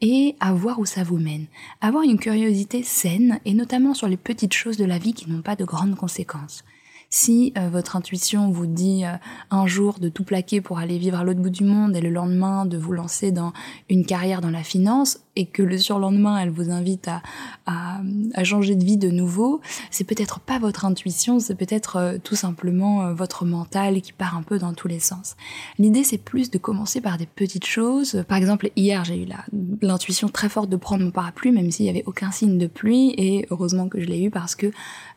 et 0.00 0.36
à 0.40 0.52
voir 0.52 0.78
où 0.78 0.86
ça 0.86 1.04
vous 1.04 1.18
mène. 1.18 1.46
Avoir 1.80 2.04
une 2.04 2.18
curiosité 2.18 2.82
saine 2.82 3.38
et 3.44 3.54
notamment 3.54 3.94
sur 3.94 4.08
les 4.08 4.16
petites 4.16 4.54
choses 4.54 4.76
de 4.76 4.84
la 4.84 4.98
vie 4.98 5.12
qui 5.12 5.30
n'ont 5.30 5.42
pas 5.42 5.56
de 5.56 5.64
grandes 5.64 5.96
conséquences. 5.96 6.64
Si 7.12 7.52
euh, 7.58 7.68
votre 7.68 7.96
intuition 7.96 8.50
vous 8.50 8.68
dit 8.68 9.04
euh, 9.04 9.16
un 9.50 9.66
jour 9.66 9.98
de 9.98 10.08
tout 10.08 10.22
plaquer 10.22 10.60
pour 10.60 10.78
aller 10.78 10.96
vivre 10.96 11.18
à 11.18 11.24
l'autre 11.24 11.40
bout 11.40 11.50
du 11.50 11.64
monde 11.64 11.96
et 11.96 12.00
le 12.00 12.08
lendemain 12.08 12.66
de 12.66 12.78
vous 12.78 12.92
lancer 12.92 13.32
dans 13.32 13.52
une 13.88 14.06
carrière 14.06 14.40
dans 14.40 14.50
la 14.50 14.62
finance, 14.62 15.18
et 15.36 15.46
que 15.46 15.62
le 15.62 15.78
surlendemain 15.78 16.38
elle 16.38 16.50
vous 16.50 16.70
invite 16.70 17.08
à, 17.08 17.22
à, 17.66 18.44
changer 18.44 18.74
de 18.74 18.84
vie 18.84 18.96
de 18.96 19.10
nouveau, 19.10 19.60
c'est 19.90 20.04
peut-être 20.04 20.40
pas 20.40 20.58
votre 20.58 20.84
intuition, 20.84 21.38
c'est 21.38 21.54
peut-être 21.54 21.96
euh, 21.96 22.18
tout 22.22 22.34
simplement 22.34 23.02
euh, 23.02 23.14
votre 23.14 23.44
mental 23.44 24.00
qui 24.00 24.12
part 24.12 24.36
un 24.36 24.42
peu 24.42 24.58
dans 24.58 24.74
tous 24.74 24.88
les 24.88 25.00
sens. 25.00 25.36
L'idée 25.78 26.04
c'est 26.04 26.18
plus 26.18 26.50
de 26.50 26.58
commencer 26.58 27.00
par 27.00 27.18
des 27.18 27.26
petites 27.26 27.66
choses. 27.66 28.24
Par 28.28 28.38
exemple, 28.38 28.70
hier 28.76 29.04
j'ai 29.04 29.22
eu 29.22 29.28
l'intuition 29.82 30.28
très 30.28 30.48
forte 30.48 30.68
de 30.68 30.76
prendre 30.76 31.04
mon 31.04 31.10
parapluie 31.10 31.52
même 31.52 31.70
s'il 31.70 31.86
y 31.86 31.90
avait 31.90 32.04
aucun 32.06 32.30
signe 32.30 32.58
de 32.58 32.66
pluie 32.66 33.14
et 33.16 33.46
heureusement 33.50 33.88
que 33.88 34.00
je 34.00 34.06
l'ai 34.06 34.22
eu 34.22 34.30
parce 34.30 34.54
que 34.54 34.66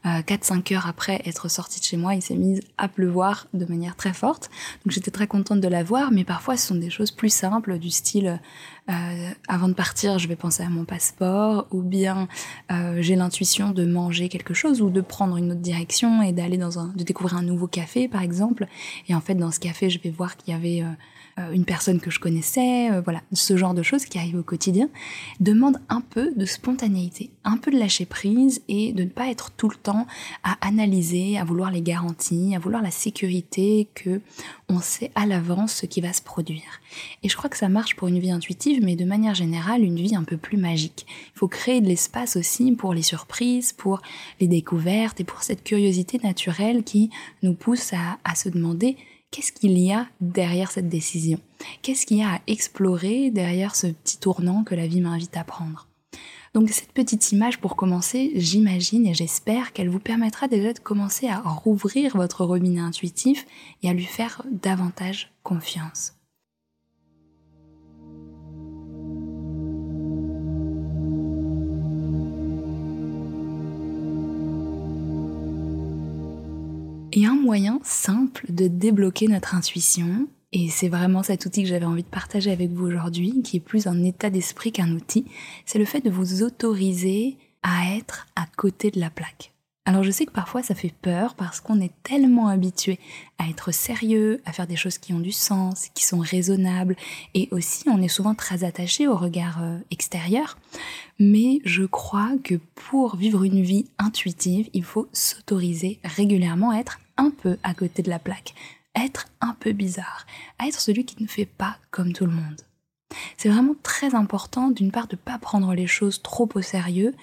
euh, 0.05 0.21
4-5 0.21 0.75
heures 0.75 0.87
après 0.87 1.21
être 1.25 1.49
sortie 1.49 1.79
de 1.79 1.85
chez 1.85 1.97
moi, 1.97 2.13
il 2.13 2.21
s'est 2.21 2.35
mis 2.35 2.59
à 2.77 2.87
pleuvoir 2.87 3.47
de 3.53 3.65
manière 3.65 3.95
très 3.95 4.13
forte. 4.13 4.49
Donc 4.85 4.91
j'étais 4.91 5.11
très 5.11 5.27
contente 5.27 5.61
de 5.61 5.67
la 5.67 5.83
voir, 5.83 6.11
mais 6.11 6.23
parfois 6.23 6.57
ce 6.57 6.67
sont 6.67 6.75
des 6.75 6.89
choses 6.89 7.11
plus 7.11 7.33
simples 7.33 7.79
du 7.79 7.89
style 7.89 8.39
avant 8.87 9.69
de 9.69 9.73
partir, 9.73 10.19
je 10.19 10.27
vais 10.27 10.35
penser 10.35 10.63
à 10.63 10.69
mon 10.69 10.83
passeport, 10.83 11.67
ou 11.71 11.81
bien 11.81 12.27
euh, 12.71 12.97
j'ai 13.01 13.15
l'intuition 13.15 13.71
de 13.71 13.85
manger 13.85 14.27
quelque 14.29 14.53
chose 14.53 14.81
ou 14.81 14.89
de 14.89 15.01
prendre 15.01 15.37
une 15.37 15.51
autre 15.51 15.61
direction 15.61 16.21
et 16.21 16.33
d'aller 16.33 16.57
dans 16.57 16.79
un, 16.79 16.87
de 16.87 17.03
découvrir 17.03 17.37
un 17.37 17.43
nouveau 17.43 17.67
café 17.67 18.07
par 18.07 18.21
exemple. 18.21 18.67
Et 19.07 19.15
en 19.15 19.21
fait, 19.21 19.35
dans 19.35 19.51
ce 19.51 19.59
café, 19.59 19.89
je 19.89 19.99
vais 19.99 20.09
voir 20.09 20.35
qu'il 20.35 20.53
y 20.53 20.57
avait 20.57 20.81
euh, 20.81 20.87
euh, 20.87 20.93
une 21.37 21.65
personne 21.65 21.99
que 21.99 22.11
je 22.11 22.19
connaissais, 22.19 22.91
euh, 22.91 23.01
voilà, 23.01 23.21
ce 23.31 23.57
genre 23.57 23.73
de 23.73 23.83
choses 23.83 24.05
qui 24.05 24.17
arrivent 24.17 24.37
au 24.37 24.43
quotidien, 24.43 24.89
demande 25.39 25.79
un 25.89 26.01
peu 26.01 26.31
de 26.35 26.45
spontanéité, 26.45 27.31
un 27.43 27.57
peu 27.57 27.71
de 27.71 27.77
lâcher 27.77 28.05
prise 28.05 28.61
et 28.67 28.93
de 28.93 29.03
ne 29.03 29.09
pas 29.09 29.29
être 29.29 29.51
tout 29.51 29.69
le 29.69 29.75
temps 29.75 30.05
à 30.43 30.57
analyser, 30.61 31.37
à 31.37 31.43
vouloir 31.43 31.71
les 31.71 31.81
garanties, 31.81 32.55
à 32.55 32.59
vouloir 32.59 32.81
la 32.81 32.91
sécurité 32.91 33.87
que 33.95 34.21
on 34.69 34.79
sait 34.79 35.11
à 35.15 35.25
l'avance 35.25 35.73
ce 35.73 35.85
qui 35.85 36.01
va 36.01 36.13
se 36.13 36.21
produire. 36.21 36.81
Et 37.21 37.29
je 37.29 37.35
crois 37.35 37.49
que 37.49 37.57
ça 37.57 37.69
marche 37.69 37.95
pour 37.95 38.07
une 38.07 38.19
vie 38.19 38.31
intuitive, 38.31 38.83
mais 38.83 38.95
de 38.95 39.05
manière 39.05 39.35
générale, 39.35 39.83
une 39.83 39.99
vie 39.99 40.15
un 40.15 40.23
peu 40.23 40.37
plus 40.37 40.57
magique. 40.57 41.05
Il 41.35 41.39
faut 41.39 41.47
créer 41.47 41.81
de 41.81 41.87
l'espace 41.87 42.35
aussi 42.35 42.71
pour 42.71 42.93
les 42.93 43.01
surprises, 43.01 43.73
pour 43.73 44.01
les 44.39 44.47
découvertes 44.47 45.19
et 45.19 45.23
pour 45.23 45.43
cette 45.43 45.63
curiosité 45.63 46.19
naturelle 46.23 46.83
qui 46.83 47.09
nous 47.41 47.53
pousse 47.53 47.93
à, 47.93 48.17
à 48.23 48.35
se 48.35 48.49
demander 48.49 48.97
qu'est-ce 49.33 49.51
qu'il 49.51 49.77
y 49.79 49.91
a 49.91 50.07
derrière 50.21 50.71
cette 50.71 50.89
décision? 50.89 51.39
Qu'est-ce 51.81 52.05
qu'il 52.05 52.17
y 52.17 52.23
a 52.23 52.35
à 52.35 52.39
explorer 52.45 53.31
derrière 53.31 53.75
ce 53.75 53.87
petit 53.87 54.19
tournant 54.19 54.63
que 54.63 54.75
la 54.75 54.85
vie 54.85 55.01
m'invite 55.01 55.35
à 55.35 55.43
prendre? 55.43 55.87
Donc 56.53 56.69
cette 56.69 56.91
petite 56.91 57.31
image 57.31 57.59
pour 57.59 57.75
commencer, 57.75 58.31
j'imagine 58.35 59.07
et 59.07 59.15
j'espère 59.15 59.73
qu'elle 59.73 59.89
vous 59.89 59.99
permettra 59.99 60.47
déjà 60.47 60.71
de 60.71 60.79
commencer 60.79 61.27
à 61.27 61.39
rouvrir 61.39 62.15
votre 62.15 62.45
robinet 62.45 62.79
intuitif 62.79 63.47
et 63.81 63.89
à 63.89 63.93
lui 63.93 64.05
faire 64.05 64.43
davantage 64.51 65.31
confiance. 65.41 66.13
Et 77.15 77.27
un 77.27 77.35
moyen 77.35 77.79
simple 77.83 78.47
de 78.49 78.67
débloquer 78.67 79.27
notre 79.27 79.53
intuition, 79.53 80.27
et 80.51 80.69
c'est 80.69 80.89
vraiment 80.89 81.21
cet 81.21 81.45
outil 81.45 81.61
que 81.61 81.69
j'avais 81.69 81.85
envie 81.85 82.01
de 82.01 82.07
partager 82.07 82.51
avec 82.51 82.71
vous 82.71 82.87
aujourd'hui, 82.87 83.43
qui 83.43 83.57
est 83.57 83.59
plus 83.59 83.85
un 83.85 84.03
état 84.03 84.31
d'esprit 84.31 84.71
qu'un 84.71 84.91
outil, 84.93 85.25
c'est 85.67 85.77
le 85.77 85.85
fait 85.85 86.01
de 86.01 86.09
vous 86.09 86.41
autoriser 86.41 87.37
à 87.61 87.95
être 87.95 88.25
à 88.35 88.47
côté 88.57 88.89
de 88.89 88.99
la 88.99 89.11
plaque. 89.11 89.52
Alors 89.85 90.03
je 90.03 90.11
sais 90.11 90.25
que 90.25 90.31
parfois 90.31 90.63
ça 90.63 90.75
fait 90.75 90.93
peur 91.01 91.35
parce 91.35 91.59
qu'on 91.59 91.81
est 91.81 91.91
tellement 92.03 92.47
habitué 92.47 92.99
à 93.37 93.49
être 93.49 93.73
sérieux, 93.73 94.41
à 94.45 94.53
faire 94.53 94.65
des 94.65 94.77
choses 94.77 94.97
qui 94.97 95.11
ont 95.13 95.19
du 95.19 95.33
sens, 95.33 95.89
qui 95.93 96.05
sont 96.05 96.19
raisonnables, 96.19 96.95
et 97.33 97.49
aussi 97.51 97.89
on 97.89 98.01
est 98.01 98.07
souvent 98.07 98.33
très 98.33 98.63
attaché 98.63 99.09
au 99.09 99.17
regard 99.17 99.61
euh, 99.61 99.77
extérieur. 99.91 100.57
Mais 101.19 101.59
je 101.65 101.83
crois 101.83 102.31
que 102.45 102.55
pour 102.75 103.17
vivre 103.17 103.43
une 103.43 103.61
vie 103.61 103.87
intuitive, 103.99 104.69
il 104.73 104.85
faut 104.85 105.09
s'autoriser 105.11 105.99
régulièrement 106.05 106.71
à 106.71 106.77
être 106.77 107.01
un 107.17 107.29
peu 107.29 107.57
à 107.63 107.73
côté 107.73 108.03
de 108.03 108.09
la 108.09 108.19
plaque, 108.19 108.55
être 108.95 109.27
un 109.41 109.55
peu 109.59 109.73
bizarre, 109.73 110.25
à 110.59 110.67
être 110.67 110.79
celui 110.79 111.03
qui 111.03 111.21
ne 111.21 111.27
fait 111.27 111.45
pas 111.45 111.75
comme 111.91 112.13
tout 112.13 112.25
le 112.25 112.31
monde. 112.31 112.61
C'est 113.37 113.49
vraiment 113.49 113.75
très 113.83 114.15
important 114.15 114.69
d'une 114.69 114.91
part 114.91 115.07
de 115.07 115.15
ne 115.15 115.21
pas 115.21 115.37
prendre 115.37 115.73
les 115.73 115.87
choses 115.87 116.21
trop 116.21 116.49
au 116.55 116.61
sérieux 116.61 117.13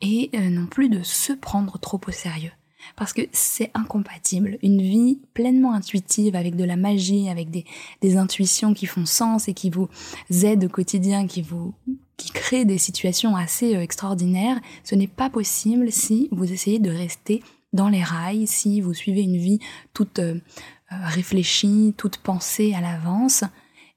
et 0.00 0.30
euh, 0.34 0.50
non 0.50 0.66
plus 0.66 0.88
de 0.88 1.02
se 1.02 1.32
prendre 1.32 1.78
trop 1.78 2.00
au 2.06 2.12
sérieux. 2.12 2.52
Parce 2.94 3.12
que 3.12 3.22
c'est 3.32 3.72
incompatible. 3.74 4.58
Une 4.62 4.80
vie 4.80 5.18
pleinement 5.34 5.72
intuitive, 5.72 6.36
avec 6.36 6.54
de 6.54 6.62
la 6.62 6.76
magie, 6.76 7.28
avec 7.28 7.50
des, 7.50 7.64
des 8.00 8.16
intuitions 8.16 8.74
qui 8.74 8.86
font 8.86 9.06
sens 9.06 9.48
et 9.48 9.54
qui 9.54 9.70
vous 9.70 9.88
aident 10.30 10.64
au 10.64 10.68
quotidien, 10.68 11.26
qui 11.26 11.42
vous 11.42 11.74
qui 12.16 12.30
créent 12.30 12.64
des 12.64 12.78
situations 12.78 13.36
assez 13.36 13.76
euh, 13.76 13.82
extraordinaires, 13.82 14.58
ce 14.84 14.94
n'est 14.94 15.06
pas 15.06 15.28
possible 15.28 15.92
si 15.92 16.28
vous 16.32 16.50
essayez 16.50 16.78
de 16.78 16.90
rester 16.90 17.42
dans 17.72 17.88
les 17.88 18.02
rails, 18.02 18.46
si 18.46 18.80
vous 18.80 18.94
suivez 18.94 19.22
une 19.22 19.36
vie 19.36 19.58
toute 19.92 20.18
euh, 20.18 20.40
réfléchie, 20.90 21.94
toute 21.96 22.16
pensée 22.18 22.72
à 22.74 22.80
l'avance 22.80 23.44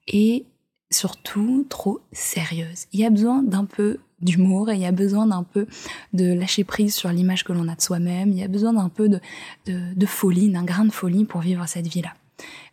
et 0.06 0.44
surtout 0.90 1.66
trop 1.68 2.00
sérieuse. 2.12 2.86
Il 2.92 3.00
y 3.00 3.04
a 3.04 3.10
besoin 3.10 3.42
d'un 3.42 3.64
peu 3.64 3.98
d'humour 4.20 4.70
et 4.70 4.74
il 4.74 4.80
y 4.80 4.86
a 4.86 4.92
besoin 4.92 5.26
d'un 5.26 5.42
peu 5.42 5.66
de 6.12 6.32
lâcher 6.32 6.64
prise 6.64 6.94
sur 6.94 7.10
l'image 7.10 7.44
que 7.44 7.52
l'on 7.52 7.68
a 7.68 7.74
de 7.74 7.80
soi-même, 7.80 8.30
il 8.30 8.38
y 8.38 8.42
a 8.42 8.48
besoin 8.48 8.72
d'un 8.72 8.88
peu 8.88 9.08
de, 9.08 10.06
folie, 10.06 10.50
d'un 10.50 10.64
grain 10.64 10.84
de 10.84 10.92
folie 10.92 11.24
pour 11.24 11.40
vivre 11.40 11.66
cette 11.66 11.86
vie-là. 11.86 12.14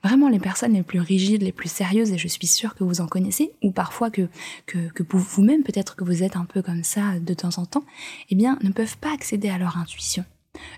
Vraiment 0.04 0.30
les 0.30 0.40
personnes 0.40 0.74
les 0.74 0.84
plus 0.84 1.02
rigides, 1.02 1.42
les 1.42 1.52
plus 1.52 1.70
sérieuses, 1.70 2.12
et 2.12 2.18
je 2.18 2.28
suis 2.28 2.48
sûre 2.48 2.76
que 2.76 2.84
vous 2.84 3.02
en 3.02 3.08
connaissez, 3.08 3.52
ou 3.64 3.72
parfois 3.72 4.10
que, 4.10 4.30
que, 4.66 4.90
que 4.90 5.04
vous-même 5.10 5.64
peut-être 5.64 5.96
que 5.96 6.06
vous 6.06 6.24
êtes 6.24 6.38
un 6.38 6.46
peu 6.46 6.62
comme 6.62 6.84
ça 6.84 7.20
de 7.20 7.34
temps 7.34 7.58
en 7.58 7.66
temps, 7.66 7.84
eh 8.30 8.36
bien 8.36 8.58
ne 8.64 8.72
peuvent 8.72 8.98
pas 8.98 9.14
accéder 9.14 9.50
à 9.50 9.58
leur 9.58 9.78
intuition. 9.78 10.24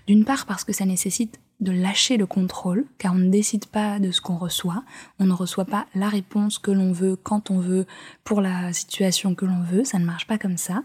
D'une 0.06 0.24
part 0.24 0.46
parce 0.46 0.64
que 0.64 0.72
ça 0.72 0.84
nécessite 0.84 1.40
de 1.60 1.72
lâcher 1.72 2.16
le 2.16 2.26
contrôle, 2.26 2.86
car 2.98 3.12
on 3.12 3.18
ne 3.18 3.28
décide 3.28 3.66
pas 3.66 3.98
de 3.98 4.10
ce 4.10 4.20
qu'on 4.20 4.38
reçoit, 4.38 4.82
on 5.18 5.26
ne 5.26 5.32
reçoit 5.32 5.66
pas 5.66 5.86
la 5.94 6.08
réponse 6.08 6.58
que 6.58 6.70
l'on 6.70 6.92
veut 6.92 7.16
quand 7.16 7.50
on 7.50 7.58
veut 7.58 7.86
pour 8.24 8.40
la 8.40 8.72
situation 8.72 9.34
que 9.34 9.44
l'on 9.44 9.62
veut, 9.62 9.84
ça 9.84 9.98
ne 9.98 10.06
marche 10.06 10.26
pas 10.26 10.38
comme 10.38 10.56
ça. 10.56 10.82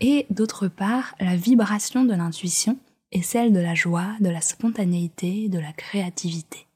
Et 0.00 0.26
d'autre 0.30 0.68
part, 0.68 1.14
la 1.18 1.34
vibration 1.34 2.04
de 2.04 2.14
l'intuition 2.14 2.78
est 3.10 3.22
celle 3.22 3.52
de 3.52 3.60
la 3.60 3.74
joie, 3.74 4.08
de 4.20 4.28
la 4.28 4.42
spontanéité, 4.42 5.48
de 5.48 5.58
la 5.58 5.72
créativité. 5.72 6.67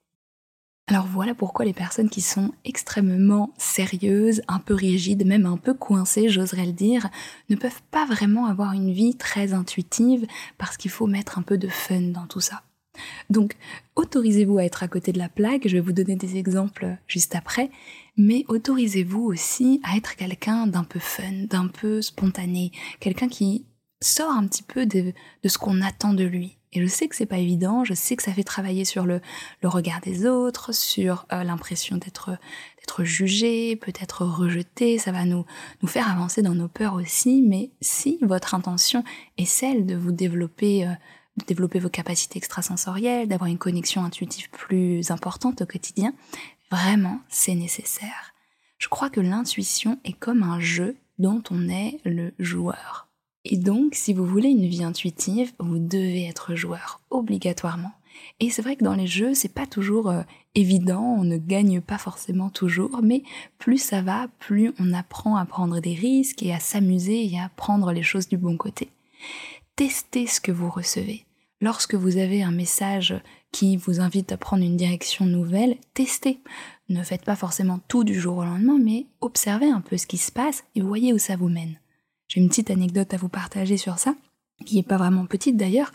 Alors 0.88 1.06
voilà 1.06 1.34
pourquoi 1.34 1.64
les 1.64 1.72
personnes 1.72 2.10
qui 2.10 2.20
sont 2.20 2.52
extrêmement 2.64 3.54
sérieuses, 3.56 4.42
un 4.48 4.58
peu 4.58 4.74
rigides, 4.74 5.24
même 5.24 5.46
un 5.46 5.56
peu 5.56 5.74
coincées, 5.74 6.28
j'oserais 6.28 6.66
le 6.66 6.72
dire, 6.72 7.08
ne 7.50 7.56
peuvent 7.56 7.82
pas 7.90 8.04
vraiment 8.04 8.46
avoir 8.46 8.72
une 8.72 8.92
vie 8.92 9.16
très 9.16 9.52
intuitive 9.52 10.26
parce 10.58 10.76
qu'il 10.76 10.90
faut 10.90 11.06
mettre 11.06 11.38
un 11.38 11.42
peu 11.42 11.56
de 11.56 11.68
fun 11.68 12.00
dans 12.12 12.26
tout 12.26 12.40
ça. 12.40 12.62
Donc, 13.30 13.56
autorisez-vous 13.96 14.58
à 14.58 14.64
être 14.64 14.82
à 14.82 14.88
côté 14.88 15.12
de 15.12 15.18
la 15.18 15.28
plaque, 15.28 15.66
je 15.66 15.74
vais 15.74 15.80
vous 15.80 15.92
donner 15.92 16.16
des 16.16 16.36
exemples 16.36 16.98
juste 17.06 17.34
après, 17.34 17.70
mais 18.16 18.44
autorisez-vous 18.48 19.22
aussi 19.22 19.80
à 19.84 19.96
être 19.96 20.16
quelqu'un 20.16 20.66
d'un 20.66 20.84
peu 20.84 20.98
fun, 20.98 21.46
d'un 21.48 21.68
peu 21.68 22.02
spontané, 22.02 22.72
quelqu'un 23.00 23.28
qui 23.28 23.64
sort 24.02 24.32
un 24.32 24.46
petit 24.46 24.64
peu 24.64 24.84
de, 24.84 25.14
de 25.42 25.48
ce 25.48 25.58
qu'on 25.58 25.80
attend 25.80 26.12
de 26.12 26.24
lui. 26.24 26.58
Et 26.72 26.80
je 26.80 26.86
sais 26.86 27.06
que 27.06 27.14
c'est 27.14 27.26
pas 27.26 27.38
évident, 27.38 27.84
je 27.84 27.92
sais 27.92 28.16
que 28.16 28.22
ça 28.22 28.32
fait 28.32 28.44
travailler 28.44 28.84
sur 28.84 29.04
le, 29.04 29.20
regard 29.62 30.00
des 30.00 30.26
autres, 30.26 30.72
sur 30.72 31.26
euh, 31.32 31.44
l'impression 31.44 31.98
d'être 31.98 32.38
jugé, 33.00 33.76
peut-être 33.76 34.24
rejeté, 34.24 34.98
ça 34.98 35.12
va 35.12 35.24
nous 35.24 35.44
nous 35.82 35.88
faire 35.88 36.10
avancer 36.10 36.40
dans 36.42 36.54
nos 36.54 36.68
peurs 36.68 36.94
aussi, 36.94 37.42
mais 37.42 37.70
si 37.80 38.18
votre 38.22 38.54
intention 38.54 39.04
est 39.36 39.44
celle 39.44 39.84
de 39.86 39.94
vous 39.94 40.12
développer 40.12 40.86
euh, 40.86 40.92
de 41.38 41.44
développer 41.46 41.78
vos 41.78 41.88
capacités 41.88 42.38
extrasensorielles, 42.38 43.28
d'avoir 43.28 43.48
une 43.48 43.58
connexion 43.58 44.04
intuitive 44.04 44.50
plus 44.50 45.10
importante 45.10 45.62
au 45.62 45.66
quotidien, 45.66 46.12
vraiment 46.70 47.20
c'est 47.28 47.54
nécessaire. 47.54 48.34
Je 48.78 48.88
crois 48.88 49.10
que 49.10 49.20
l'intuition 49.20 49.98
est 50.04 50.12
comme 50.12 50.42
un 50.42 50.60
jeu 50.60 50.96
dont 51.18 51.42
on 51.50 51.68
est 51.68 52.00
le 52.04 52.34
joueur. 52.38 53.08
Et 53.44 53.56
donc, 53.56 53.94
si 53.94 54.12
vous 54.12 54.24
voulez 54.24 54.50
une 54.50 54.66
vie 54.66 54.84
intuitive, 54.84 55.52
vous 55.58 55.78
devez 55.78 56.26
être 56.26 56.54
joueur, 56.54 57.00
obligatoirement. 57.10 57.92
Et 58.40 58.50
c'est 58.50 58.62
vrai 58.62 58.76
que 58.76 58.84
dans 58.84 58.94
les 58.94 59.06
jeux, 59.06 59.34
c'est 59.34 59.52
pas 59.52 59.66
toujours 59.66 60.10
euh, 60.10 60.22
évident, 60.54 61.16
on 61.18 61.24
ne 61.24 61.38
gagne 61.38 61.80
pas 61.80 61.98
forcément 61.98 62.50
toujours, 62.50 63.00
mais 63.02 63.22
plus 63.58 63.78
ça 63.78 64.02
va, 64.02 64.28
plus 64.38 64.72
on 64.78 64.92
apprend 64.92 65.36
à 65.36 65.44
prendre 65.44 65.80
des 65.80 65.94
risques 65.94 66.42
et 66.42 66.52
à 66.52 66.60
s'amuser 66.60 67.26
et 67.26 67.38
à 67.38 67.50
prendre 67.56 67.92
les 67.92 68.02
choses 68.02 68.28
du 68.28 68.36
bon 68.36 68.56
côté. 68.56 68.88
Testez 69.76 70.26
ce 70.26 70.40
que 70.40 70.52
vous 70.52 70.70
recevez. 70.70 71.24
Lorsque 71.60 71.94
vous 71.94 72.16
avez 72.16 72.42
un 72.42 72.50
message 72.50 73.14
qui 73.52 73.76
vous 73.76 74.00
invite 74.00 74.32
à 74.32 74.36
prendre 74.36 74.64
une 74.64 74.76
direction 74.76 75.26
nouvelle, 75.26 75.76
testez. 75.94 76.40
Ne 76.88 77.02
faites 77.02 77.24
pas 77.24 77.36
forcément 77.36 77.80
tout 77.88 78.02
du 78.02 78.18
jour 78.18 78.38
au 78.38 78.44
lendemain, 78.44 78.78
mais 78.82 79.06
observez 79.20 79.70
un 79.70 79.80
peu 79.80 79.96
ce 79.96 80.06
qui 80.06 80.18
se 80.18 80.32
passe 80.32 80.64
et 80.74 80.80
voyez 80.80 81.12
où 81.12 81.18
ça 81.18 81.36
vous 81.36 81.48
mène. 81.48 81.78
J'ai 82.32 82.40
une 82.40 82.48
petite 82.48 82.70
anecdote 82.70 83.12
à 83.12 83.18
vous 83.18 83.28
partager 83.28 83.76
sur 83.76 83.98
ça, 83.98 84.14
qui 84.64 84.76
n'est 84.76 84.82
pas 84.82 84.96
vraiment 84.96 85.26
petite 85.26 85.58
d'ailleurs. 85.58 85.92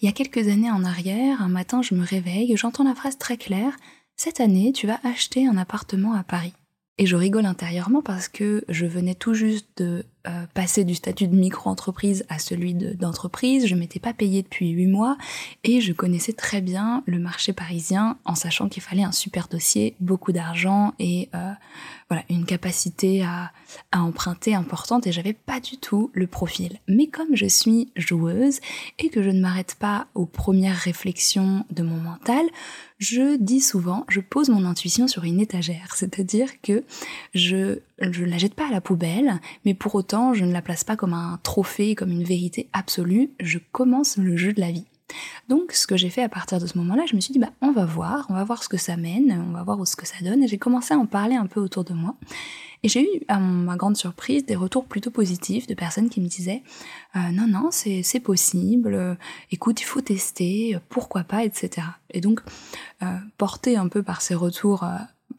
Il 0.00 0.06
y 0.06 0.08
a 0.08 0.12
quelques 0.12 0.46
années 0.46 0.70
en 0.70 0.84
arrière, 0.84 1.42
un 1.42 1.48
matin 1.48 1.82
je 1.82 1.96
me 1.96 2.06
réveille 2.06 2.56
j'entends 2.56 2.84
la 2.84 2.94
phrase 2.94 3.18
très 3.18 3.36
claire 3.36 3.76
Cette 4.14 4.38
année, 4.38 4.70
tu 4.72 4.86
vas 4.86 5.00
acheter 5.02 5.48
un 5.48 5.56
appartement 5.56 6.12
à 6.14 6.22
Paris. 6.22 6.52
Et 6.98 7.06
je 7.06 7.16
rigole 7.16 7.44
intérieurement 7.44 8.02
parce 8.02 8.28
que 8.28 8.64
je 8.68 8.86
venais 8.86 9.16
tout 9.16 9.34
juste 9.34 9.66
de 9.78 10.04
euh, 10.26 10.44
passer 10.52 10.84
du 10.84 10.94
statut 10.94 11.28
de 11.28 11.34
micro-entreprise 11.34 12.26
à 12.28 12.38
celui 12.38 12.74
d'entreprise. 12.74 13.66
je 13.66 13.74
m'étais 13.74 14.00
pas 14.00 14.12
payée 14.12 14.42
depuis 14.42 14.68
huit 14.68 14.86
mois 14.86 15.16
et 15.64 15.80
je 15.80 15.94
connaissais 15.94 16.34
très 16.34 16.60
bien 16.60 17.02
le 17.06 17.18
marché 17.18 17.54
parisien 17.54 18.18
en 18.26 18.34
sachant 18.34 18.68
qu'il 18.68 18.82
fallait 18.82 19.02
un 19.02 19.12
super 19.12 19.48
dossier, 19.48 19.96
beaucoup 19.98 20.32
d'argent 20.32 20.92
et 20.98 21.30
euh, 21.34 21.52
voilà 22.10 22.24
une 22.28 22.44
capacité 22.44 23.22
à, 23.22 23.52
emprunter 23.92 24.54
importante 24.54 25.06
et 25.06 25.12
j'avais 25.12 25.32
pas 25.32 25.60
du 25.60 25.78
tout 25.78 26.10
le 26.12 26.26
profil. 26.26 26.80
Mais 26.88 27.06
comme 27.06 27.34
je 27.34 27.46
suis 27.46 27.90
joueuse 27.96 28.58
et 28.98 29.08
que 29.08 29.22
je 29.22 29.30
ne 29.30 29.40
m'arrête 29.40 29.76
pas 29.78 30.08
aux 30.14 30.26
premières 30.26 30.76
réflexions 30.76 31.64
de 31.70 31.82
mon 31.82 31.96
mental, 31.96 32.44
je 32.98 33.36
dis 33.36 33.60
souvent, 33.60 34.04
je 34.08 34.20
pose 34.20 34.50
mon 34.50 34.64
intuition 34.66 35.08
sur 35.08 35.24
une 35.24 35.40
étagère, 35.40 35.94
c'est-à-dire 35.94 36.60
que 36.62 36.84
je 37.32 37.78
ne 38.00 38.24
la 38.26 38.38
jette 38.38 38.54
pas 38.54 38.66
à 38.66 38.70
la 38.70 38.80
poubelle, 38.80 39.40
mais 39.64 39.74
pour 39.74 39.94
autant 39.94 40.09
je 40.34 40.44
ne 40.44 40.52
la 40.52 40.62
place 40.62 40.84
pas 40.84 40.96
comme 40.96 41.14
un 41.14 41.38
trophée, 41.42 41.94
comme 41.94 42.10
une 42.10 42.24
vérité 42.24 42.68
absolue, 42.72 43.30
je 43.40 43.58
commence 43.72 44.16
le 44.16 44.36
jeu 44.36 44.52
de 44.52 44.60
la 44.60 44.70
vie. 44.70 44.86
Donc 45.48 45.72
ce 45.72 45.86
que 45.86 45.96
j'ai 45.96 46.10
fait 46.10 46.22
à 46.22 46.28
partir 46.28 46.60
de 46.60 46.66
ce 46.66 46.78
moment-là, 46.78 47.04
je 47.06 47.16
me 47.16 47.20
suis 47.20 47.32
dit 47.32 47.38
bah 47.38 47.50
on 47.60 47.72
va 47.72 47.84
voir, 47.84 48.26
on 48.28 48.34
va 48.34 48.44
voir 48.44 48.62
ce 48.62 48.68
que 48.68 48.76
ça 48.76 48.96
mène, 48.96 49.44
on 49.48 49.52
va 49.52 49.62
voir 49.62 49.84
ce 49.86 49.96
que 49.96 50.06
ça 50.06 50.16
donne 50.22 50.42
et 50.42 50.48
j'ai 50.48 50.58
commencé 50.58 50.94
à 50.94 50.98
en 50.98 51.06
parler 51.06 51.34
un 51.34 51.46
peu 51.46 51.60
autour 51.60 51.84
de 51.84 51.94
moi. 51.94 52.14
Et 52.82 52.88
j'ai 52.88 53.02
eu, 53.02 53.20
à 53.28 53.38
ma 53.38 53.76
grande 53.76 53.96
surprise, 53.96 54.46
des 54.46 54.56
retours 54.56 54.86
plutôt 54.86 55.10
positifs 55.10 55.66
de 55.66 55.74
personnes 55.74 56.08
qui 56.08 56.20
me 56.20 56.28
disaient 56.28 56.62
euh, 57.14 57.30
non, 57.32 57.46
non, 57.46 57.68
c'est 57.70 58.20
possible, 58.20 58.94
euh, 58.94 59.14
écoute, 59.50 59.82
il 59.82 59.84
faut 59.84 60.00
tester, 60.00 60.74
euh, 60.74 60.78
pourquoi 60.88 61.24
pas, 61.24 61.44
etc. 61.44 61.86
Et 62.10 62.20
donc, 62.20 62.40
portée 63.36 63.76
un 63.76 63.88
peu 63.88 64.02
par 64.02 64.22
ces 64.22 64.34
retours 64.34 64.84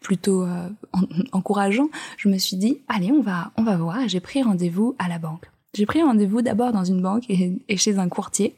plutôt 0.02 0.46
encourageants, 1.32 1.90
je 2.18 2.28
me 2.28 2.38
suis 2.38 2.58
dit 2.58 2.80
allez, 2.88 3.12
on 3.12 3.22
va, 3.22 3.52
on 3.56 3.64
va 3.64 3.78
voir. 3.78 4.08
J'ai 4.08 4.20
pris 4.20 4.42
rendez-vous 4.42 4.96
à 5.00 5.08
la 5.08 5.20
banque. 5.20 5.50
J'ai 5.74 5.86
pris 5.86 6.04
rendez-vous 6.04 6.42
d'abord 6.42 6.74
dans 6.74 6.84
une 6.84 7.02
banque 7.02 7.24
et 7.30 7.78
chez 7.78 7.98
un 7.98 8.10
courtier 8.10 8.56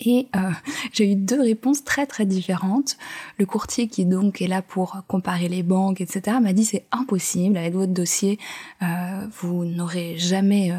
et 0.00 0.26
euh, 0.34 0.50
j'ai 0.92 1.12
eu 1.12 1.16
deux 1.16 1.40
réponses 1.40 1.84
très 1.84 2.06
très 2.06 2.26
différentes. 2.26 2.96
Le 3.38 3.46
courtier 3.46 3.88
qui 3.88 4.04
donc 4.04 4.42
est 4.42 4.46
là 4.46 4.62
pour 4.62 5.02
comparer 5.06 5.48
les 5.48 5.62
banques, 5.62 6.00
etc., 6.00 6.38
m'a 6.42 6.52
dit 6.52 6.64
c'est 6.64 6.84
impossible 6.92 7.56
avec 7.56 7.74
votre 7.74 7.92
dossier, 7.92 8.38
euh, 8.82 9.26
vous 9.40 9.64
n'aurez 9.64 10.16
jamais 10.18 10.72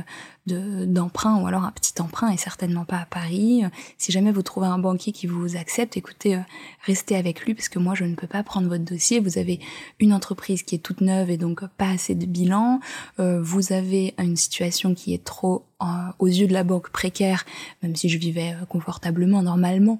euh, 0.52 0.86
d'emprunt 0.86 1.42
ou 1.42 1.48
alors 1.48 1.64
un 1.64 1.72
petit 1.72 2.00
emprunt 2.00 2.30
et 2.30 2.38
certainement 2.38 2.86
pas 2.86 2.98
à 2.98 3.06
Paris. 3.06 3.64
Si 3.98 4.12
jamais 4.12 4.32
vous 4.32 4.44
trouvez 4.44 4.68
un 4.68 4.78
banquier 4.78 5.12
qui 5.12 5.26
vous 5.26 5.58
accepte, 5.58 5.98
écoutez, 5.98 6.36
euh, 6.36 6.42
restez 6.86 7.16
avec 7.16 7.42
lui 7.42 7.56
parce 7.56 7.68
que 7.68 7.80
moi 7.80 7.96
je 7.96 8.04
ne 8.04 8.14
peux 8.14 8.28
pas 8.28 8.44
prendre 8.44 8.68
votre 8.68 8.84
dossier. 8.84 9.20
Vous 9.20 9.40
avez 9.40 9.60
une 10.00 10.14
entreprise 10.14 10.62
qui 10.62 10.76
est 10.76 10.80
toute 10.80 11.02
neuve 11.02 11.32
et 11.32 11.38
donc 11.38 11.66
pas 11.78 11.90
assez 11.90 12.14
de 12.14 12.26
bilan. 12.28 12.80
Euh, 13.20 13.42
vous 13.42 13.74
avez 13.74 14.14
une 14.20 14.36
situation 14.36 14.94
qui 14.94 15.16
est 15.16 15.24
trop 15.24 15.66
euh, 15.82 15.86
aux 16.20 16.28
yeux 16.28 16.48
de 16.48 16.54
la 16.54 16.64
banque 16.64 16.90
précaire, 16.90 17.46
même 17.84 17.96
si 17.96 18.10
je 18.10 18.18
vivais 18.18 18.56
confortablement 18.70 19.42
normalement, 19.42 20.00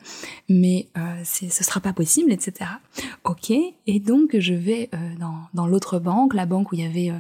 mais 0.50 0.88
euh, 0.98 1.24
ce 1.24 1.64
sera 1.64 1.80
pas 1.80 1.94
possible, 1.94 2.32
etc. 2.32 2.70
Ok, 3.24 3.52
et 3.52 4.00
donc 4.00 4.38
je 4.38 4.54
vais 4.54 4.90
dans, 5.20 5.36
dans 5.54 5.68
l'autre 5.68 6.00
banque, 6.00 6.34
la 6.34 6.46
banque 6.46 6.72
où 6.72 6.76
il 6.76 6.82
y 6.82 6.86
avait 6.86 7.12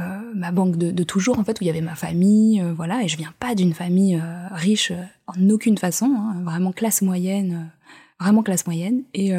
euh, 0.00 0.32
ma 0.34 0.52
banque 0.52 0.76
de, 0.76 1.02
toujours 1.02 1.38
en 1.38 1.44
fait 1.44 1.60
où 1.60 1.64
il 1.64 1.66
y 1.66 1.70
avait 1.70 1.80
ma 1.80 1.94
famille 1.94 2.60
euh, 2.60 2.72
voilà. 2.72 3.02
Et 3.02 3.08
je 3.08 3.16
viens 3.16 3.34
pas 3.38 3.54
d'une 3.54 3.74
famille 3.74 4.16
euh, 4.16 4.46
riche 4.52 4.92
en 5.26 5.50
aucune 5.50 5.76
façon 5.76 6.06
hein, 6.06 6.42
vraiment 6.44 6.72
classe 6.72 7.02
moyenne 7.02 7.70
vraiment 8.18 8.42
classe 8.42 8.66
moyenne. 8.66 9.02
Et 9.14 9.32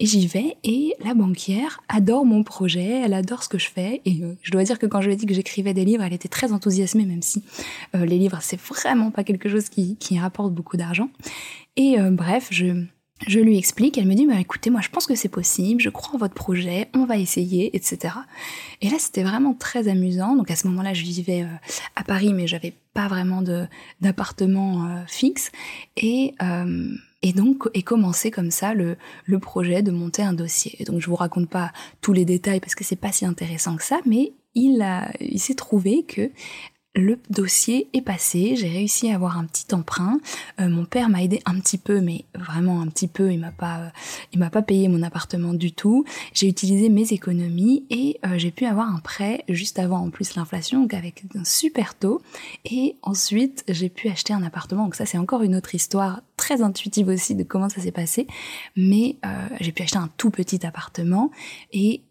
et 0.00 0.06
j'y 0.06 0.26
vais 0.26 0.56
et 0.64 0.94
la 1.04 1.14
banquière 1.14 1.80
adore 1.88 2.24
mon 2.24 2.42
projet, 2.42 3.02
elle 3.04 3.14
adore 3.14 3.42
ce 3.42 3.48
que 3.48 3.58
je 3.58 3.70
fais 3.70 4.00
et 4.04 4.22
je 4.42 4.50
dois 4.50 4.64
dire 4.64 4.78
que 4.78 4.86
quand 4.86 5.00
je 5.00 5.06
lui 5.06 5.14
ai 5.14 5.16
dit 5.16 5.26
que 5.26 5.34
j'écrivais 5.34 5.74
des 5.74 5.84
livres, 5.84 6.02
elle 6.02 6.12
était 6.12 6.28
très 6.28 6.52
enthousiasmée 6.52 7.04
même 7.04 7.22
si 7.22 7.42
les 7.92 8.18
livres 8.18 8.38
c'est 8.40 8.60
vraiment 8.60 9.10
pas 9.10 9.24
quelque 9.24 9.48
chose 9.48 9.68
qui, 9.68 9.96
rapporte 10.18 10.52
beaucoup 10.52 10.76
d'argent. 10.76 11.08
Et 11.76 11.96
bref, 12.10 12.48
je 13.26 13.40
lui 13.40 13.56
explique, 13.56 13.96
elle 13.96 14.06
me 14.06 14.14
dit, 14.14 14.26
bah, 14.26 14.38
écoutez, 14.38 14.70
moi 14.70 14.80
je 14.80 14.88
pense 14.88 15.06
que 15.06 15.14
c'est 15.14 15.28
possible, 15.28 15.80
je 15.80 15.88
crois 15.88 16.14
en 16.14 16.18
votre 16.18 16.34
projet, 16.34 16.88
on 16.94 17.04
va 17.04 17.16
essayer, 17.16 17.74
etc. 17.76 18.14
Et 18.80 18.90
là 18.90 18.96
c'était 18.98 19.22
vraiment 19.22 19.54
très 19.54 19.88
amusant. 19.88 20.36
Donc 20.36 20.50
à 20.50 20.56
ce 20.56 20.66
moment-là, 20.68 20.94
je 20.94 21.02
vivais 21.02 21.42
euh, 21.42 21.56
à 21.96 22.04
Paris, 22.04 22.32
mais 22.32 22.46
j'avais 22.46 22.74
pas 22.92 23.08
vraiment 23.08 23.42
d'appartement 24.00 24.86
euh, 24.86 25.02
fixe. 25.06 25.52
Et, 25.96 26.34
euh, 26.42 26.88
et 27.24 27.32
donc 27.32 27.68
est 27.72 27.82
commencé 27.82 28.30
comme 28.30 28.50
ça 28.50 28.74
le, 28.74 28.96
le 29.24 29.38
projet 29.38 29.82
de 29.82 29.90
monter 29.90 30.22
un 30.22 30.34
dossier. 30.34 30.76
Et 30.78 30.84
donc 30.84 31.00
je 31.00 31.06
vous 31.06 31.16
raconte 31.16 31.48
pas 31.48 31.72
tous 32.02 32.12
les 32.12 32.26
détails 32.26 32.60
parce 32.60 32.74
que 32.74 32.84
c'est 32.84 32.96
pas 32.96 33.12
si 33.12 33.24
intéressant 33.24 33.76
que 33.76 33.82
ça, 33.82 34.00
mais 34.04 34.34
il, 34.54 34.82
a, 34.82 35.10
il 35.20 35.40
s'est 35.40 35.54
trouvé 35.54 36.04
que 36.04 36.30
le 36.96 37.18
dossier 37.28 37.88
est 37.92 38.02
passé, 38.02 38.54
j'ai 38.54 38.68
réussi 38.68 39.10
à 39.10 39.16
avoir 39.16 39.36
un 39.36 39.46
petit 39.46 39.74
emprunt. 39.74 40.18
Euh, 40.60 40.68
mon 40.68 40.84
père 40.84 41.08
m'a 41.08 41.24
aidé 41.24 41.40
un 41.44 41.58
petit 41.58 41.78
peu, 41.78 42.00
mais 42.00 42.24
vraiment 42.36 42.80
un 42.80 42.86
petit 42.86 43.08
peu. 43.08 43.32
Il 43.32 43.40
m'a 43.40 43.50
pas, 43.50 43.90
il 44.32 44.38
m'a 44.38 44.50
pas 44.50 44.62
payé 44.62 44.86
mon 44.86 45.02
appartement 45.02 45.54
du 45.54 45.72
tout. 45.72 46.04
J'ai 46.34 46.46
utilisé 46.46 46.88
mes 46.90 47.12
économies 47.12 47.84
et 47.90 48.20
euh, 48.24 48.38
j'ai 48.38 48.52
pu 48.52 48.64
avoir 48.64 48.94
un 48.94 49.00
prêt 49.00 49.44
juste 49.48 49.80
avant 49.80 49.98
en 49.98 50.10
plus 50.10 50.36
l'inflation, 50.36 50.82
donc 50.82 50.94
avec 50.94 51.24
un 51.36 51.44
super 51.44 51.96
taux. 51.96 52.22
Et 52.64 52.94
ensuite 53.02 53.64
j'ai 53.68 53.88
pu 53.88 54.08
acheter 54.08 54.32
un 54.32 54.44
appartement. 54.44 54.84
Donc 54.84 54.94
ça 54.94 55.04
c'est 55.04 55.18
encore 55.18 55.42
une 55.42 55.56
autre 55.56 55.74
histoire 55.74 56.20
très 56.36 56.62
intuitive 56.62 57.08
aussi 57.08 57.34
de 57.34 57.42
comment 57.42 57.68
ça 57.68 57.80
s'est 57.80 57.92
passé. 57.92 58.26
Mais 58.76 59.16
j'ai 59.60 59.72
pu 59.72 59.82
acheter 59.82 59.98
un 59.98 60.10
tout 60.16 60.30
petit 60.30 60.64
appartement 60.66 61.30
et 61.72 62.02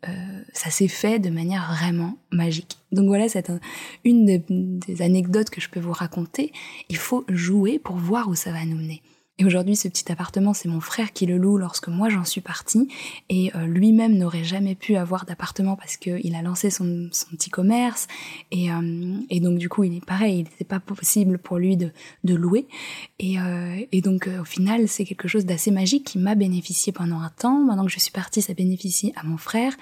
ça 0.53 0.69
s'est 0.69 0.87
fait 0.87 1.19
de 1.19 1.29
manière 1.29 1.73
vraiment 1.73 2.17
magique. 2.31 2.77
Donc 2.91 3.07
voilà, 3.07 3.27
c'est 3.27 3.51
une 4.03 4.25
des, 4.25 5.01
anecdotes 5.01 5.49
que 5.49 5.59
je 5.59 5.69
peux 5.69 5.79
vous 5.79 5.91
raconter. 5.91 6.51
Il 6.89 6.97
faut 6.97 7.25
jouer 7.27 7.79
pour 7.79 7.95
voir 7.95 8.29
où 8.29 8.35
ça 8.35 8.51
va 8.51 8.65
nous 8.65 8.77
mener. 8.77 9.01
Et 9.39 9.45
aujourd'hui, 9.45 9.75
ce 9.75 9.87
petit 9.87 10.11
appartement, 10.11 10.53
c'est 10.53 10.69
mon 10.69 10.79
frère 10.79 11.11
qui 11.11 11.25
le 11.25 11.39
loue 11.39 11.57
lorsque 11.57 11.87
moi 11.87 12.07
j'en 12.07 12.23
suis 12.23 12.41
partie. 12.41 12.87
Et 13.29 13.51
euh, 13.55 13.65
lui-même 13.65 14.15
n'aurait 14.15 14.43
jamais 14.43 14.75
pu 14.75 14.95
avoir 14.95 15.25
d'appartement 15.25 15.75
parce 15.75 15.97
qu'il 15.97 16.35
a 16.35 16.43
lancé 16.43 16.69
son, 16.69 17.09
petit 17.31 17.49
commerce. 17.49 18.07
Et, 18.51 18.71
euh, 18.71 19.17
et, 19.31 19.39
donc 19.39 19.57
du 19.57 19.69
coup, 19.69 19.85
il 19.85 19.95
est 19.95 20.05
pareil, 20.05 20.35
il 20.35 20.43
n'était 20.43 20.63
pas 20.63 20.79
possible 20.79 21.39
pour 21.39 21.57
lui 21.57 21.77
de, 21.77 21.89
de 22.23 22.35
louer. 22.35 22.67
Et, 23.17 23.39
euh, 23.39 23.79
et 23.91 24.01
donc 24.01 24.29
au 24.39 24.45
final, 24.45 24.87
c'est 24.87 25.03
quelque 25.03 25.27
chose 25.27 25.47
d'assez 25.47 25.71
magique 25.71 26.03
qui 26.05 26.19
m'a 26.19 26.35
bénéficié 26.35 26.93
pendant 26.93 27.19
un 27.19 27.31
temps. 27.31 27.57
Maintenant 27.63 27.85
que 27.85 27.91
je 27.91 27.99
suis 27.99 28.11
partie, 28.11 28.43
ça 28.43 28.53
bénéficie 28.53 29.13
à 29.15 29.23
mon 29.23 29.37
frère. 29.37 29.73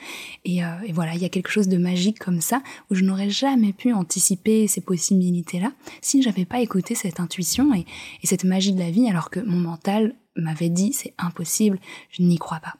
Et, 0.45 0.61
voilà, 0.93 1.13
il 1.13 1.21
y 1.21 1.25
a 1.25 1.29
quelque 1.29 1.51
chose 1.51 1.67
de 1.67 1.77
magique 1.77 2.19
comme 2.19 2.39
ça 2.39 2.61
où 2.89 2.95
je 2.95 3.03
n'aurais 3.03 3.29
jamais 3.29 3.73
pu 3.73 3.91
anticiper 3.91 4.67
ces 4.67 4.79
possibilités-là 4.79 5.73
si 6.01 6.21
j'avais 6.21 6.45
pas 6.45 6.61
écouté 6.61 6.95
cette 6.95 7.19
intuition 7.19 7.73
et, 7.73 7.85
et 8.23 8.27
cette 8.27 8.45
magie 8.45 8.71
de 8.71 8.79
la 8.79 8.91
vie 8.91 9.09
alors 9.09 9.29
que 9.29 9.40
mon 9.45 9.57
mental 9.57 10.15
m'avait 10.35 10.69
dit 10.69 10.93
c'est 10.93 11.13
impossible, 11.17 11.79
je 12.09 12.23
n'y 12.23 12.37
crois 12.37 12.59
pas. 12.59 12.75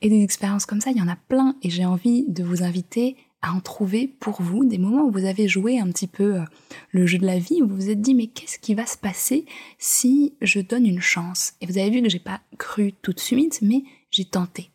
Et 0.00 0.08
des 0.08 0.22
expériences 0.22 0.66
comme 0.66 0.80
ça, 0.80 0.90
il 0.90 0.98
y 0.98 1.02
en 1.02 1.08
a 1.08 1.16
plein 1.16 1.56
et 1.62 1.70
j'ai 1.70 1.84
envie 1.84 2.24
de 2.28 2.42
vous 2.42 2.62
inviter 2.62 3.16
à 3.42 3.52
en 3.52 3.60
trouver 3.60 4.06
pour 4.20 4.40
vous 4.40 4.64
des 4.64 4.78
moments 4.78 5.04
où 5.04 5.10
vous 5.10 5.24
avez 5.24 5.48
joué 5.48 5.78
un 5.78 5.88
petit 5.88 6.06
peu 6.06 6.36
euh, 6.36 6.44
le 6.90 7.06
jeu 7.06 7.18
de 7.18 7.26
la 7.26 7.38
vie, 7.38 7.60
où 7.60 7.68
vous 7.68 7.74
vous 7.74 7.90
êtes 7.90 8.00
dit 8.00 8.14
mais 8.14 8.28
qu'est-ce 8.28 8.58
qui 8.58 8.74
va 8.74 8.86
se 8.86 8.96
passer 8.96 9.46
si 9.78 10.34
je 10.40 10.60
donne 10.60 10.86
une 10.86 11.00
chance? 11.00 11.54
Et 11.60 11.66
vous 11.66 11.78
avez 11.78 11.90
vu 11.90 12.02
que 12.02 12.08
j'ai 12.08 12.20
pas 12.20 12.40
cru 12.58 12.94
tout 13.02 13.12
de 13.12 13.20
suite, 13.20 13.58
mais 13.60 13.82
j'ai 14.10 14.24
tenté. 14.24 14.70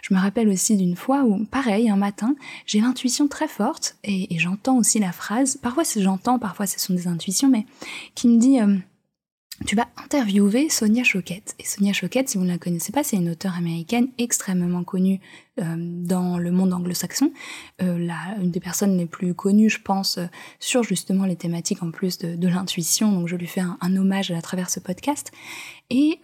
Je 0.00 0.14
me 0.14 0.18
rappelle 0.18 0.48
aussi 0.48 0.76
d'une 0.76 0.96
fois 0.96 1.24
où, 1.24 1.44
pareil, 1.44 1.90
un 1.90 1.96
matin, 1.96 2.36
j'ai 2.64 2.80
l'intuition 2.80 3.28
très 3.28 3.48
forte 3.48 3.96
et, 4.04 4.38
j'entends 4.38 4.78
aussi 4.78 4.98
la 4.98 5.12
phrase, 5.12 5.56
parfois 5.56 5.84
c'est 5.84 6.00
j'entends, 6.00 6.38
parfois 6.38 6.66
ce 6.66 6.80
sont 6.80 6.94
des 6.94 7.08
intuitions, 7.08 7.48
mais 7.48 7.66
qui 8.14 8.28
me 8.28 8.38
dit 8.38 8.60
euh, 8.60 8.76
tu 9.64 9.74
vas 9.74 9.88
interviewer 9.96 10.68
Sonia 10.68 11.02
Choquette. 11.02 11.54
Et 11.58 11.64
Sonia 11.64 11.92
Choquette, 11.92 12.28
si 12.28 12.36
vous 12.36 12.44
ne 12.44 12.50
la 12.50 12.58
connaissez 12.58 12.92
pas, 12.92 13.02
c'est 13.02 13.16
une 13.16 13.30
auteure 13.30 13.56
américaine 13.56 14.08
extrêmement 14.18 14.84
connue 14.84 15.20
euh, 15.58 15.76
dans 15.78 16.36
le 16.36 16.50
monde 16.50 16.74
anglo-saxon, 16.74 17.32
euh, 17.82 18.08
une 18.40 18.50
des 18.50 18.60
personnes 18.60 18.98
les 18.98 19.06
plus 19.06 19.34
connues, 19.34 19.70
je 19.70 19.80
pense, 19.80 20.18
euh, 20.18 20.26
sur 20.60 20.82
justement 20.82 21.24
les 21.24 21.36
thématiques 21.36 21.82
en 21.82 21.90
plus 21.90 22.18
de, 22.18 22.48
l'intuition. 22.48 23.10
Donc 23.12 23.28
je 23.28 23.36
lui 23.36 23.46
fais 23.46 23.62
un, 23.62 23.96
hommage 23.96 24.30
à 24.30 24.42
travers 24.42 24.68
ce 24.68 24.78
podcast. 24.78 25.32
Et, 25.88 26.20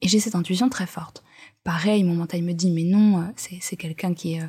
et 0.00 0.08
j'ai 0.08 0.20
cette 0.20 0.34
intuition 0.34 0.68
très 0.68 0.86
forte. 0.86 1.22
Pareil, 1.62 2.04
mon 2.04 2.14
mental 2.14 2.42
me 2.42 2.52
dit 2.52 2.70
mais 2.70 2.84
non, 2.84 3.32
c'est 3.36 3.76
quelqu'un 3.76 4.12
qui 4.14 4.34
est, 4.34 4.42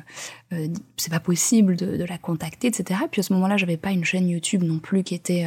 c'est 0.96 1.10
pas 1.10 1.20
possible 1.20 1.76
de, 1.76 1.96
de, 1.96 2.04
la 2.04 2.18
contacter, 2.18 2.68
etc. 2.68 3.00
Puis 3.10 3.20
à 3.20 3.22
ce 3.22 3.32
moment-là, 3.34 3.56
j'avais 3.56 3.76
pas 3.76 3.90
une 3.90 4.04
chaîne 4.04 4.28
YouTube 4.28 4.62
non 4.62 4.78
plus 4.78 5.02
qui 5.02 5.14
était 5.14 5.46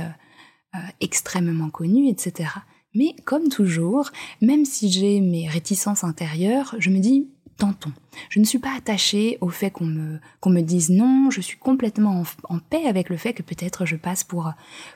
euh, 0.73 0.79
extrêmement 1.01 1.69
connu, 1.69 2.07
etc. 2.07 2.49
Mais 2.93 3.15
comme 3.25 3.49
toujours, 3.49 4.11
même 4.41 4.65
si 4.65 4.89
j'ai 4.89 5.19
mes 5.19 5.47
réticences 5.47 6.03
intérieures, 6.03 6.75
je 6.79 6.89
me 6.89 6.99
dis 6.99 7.27
tentons. 7.57 7.91
Je 8.29 8.39
ne 8.39 8.45
suis 8.45 8.59
pas 8.59 8.75
attachée 8.75 9.37
au 9.41 9.49
fait 9.49 9.69
qu'on 9.69 9.85
me, 9.85 10.19
me 10.45 10.61
dise 10.61 10.89
non, 10.89 11.29
je 11.31 11.41
suis 11.41 11.57
complètement 11.57 12.23
en, 12.49 12.59
paix 12.59 12.85
avec 12.85 13.09
le 13.09 13.17
fait 13.17 13.33
que 13.33 13.43
peut-être 13.43 13.85
je 13.85 13.95
passe 13.95 14.23
pour, 14.23 14.51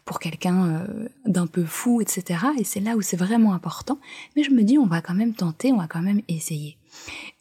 pour 0.06 0.20
quelqu'un 0.20 0.68
euh, 0.68 1.10
d'un 1.26 1.48
peu 1.48 1.64
fou, 1.64 2.02
etc. 2.02 2.40
Et 2.58 2.64
c'est 2.64 2.80
là 2.80 2.96
où 2.96 3.02
c'est 3.02 3.18
vraiment 3.18 3.54
important. 3.54 4.00
Mais 4.36 4.44
je 4.44 4.52
me 4.52 4.64
dis, 4.64 4.78
on 4.78 4.88
va 4.88 5.02
quand 5.02 5.14
même 5.14 5.34
tenter, 5.34 5.72
on 5.72 5.78
va 5.78 5.88
quand 5.88 6.02
même 6.02 6.22
essayer. 6.28 6.79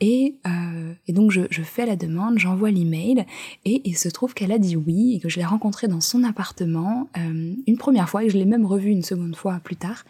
Et, 0.01 0.37
euh, 0.47 0.93
et 1.07 1.13
donc 1.13 1.31
je, 1.31 1.63
fais 1.63 1.87
la 1.87 1.97
demande, 1.97 2.39
j'envoie 2.39 2.71
l'email 2.71 3.27
et 3.65 3.83
il 3.85 3.97
se 3.97 4.09
trouve 4.09 4.35
qu'elle 4.35 4.53
a 4.53 4.59
dit 4.59 4.77
oui 4.77 5.15
et 5.15 5.21
que 5.21 5.29
je 5.29 5.37
l'ai 5.39 5.45
rencontrée 5.45 5.89
dans 5.89 6.01
son 6.01 6.25
appartement 6.25 7.09
euh, 7.17 7.55
une 7.67 7.79
première 7.79 8.09
fois 8.09 8.25
et 8.25 8.31
je 8.31 8.37
l'ai 8.37 8.45
même 8.45 8.67
revue 8.67 8.91
une 8.91 9.03
seconde 9.03 9.37
fois 9.37 9.61
plus 9.63 9.77
tard 9.77 10.05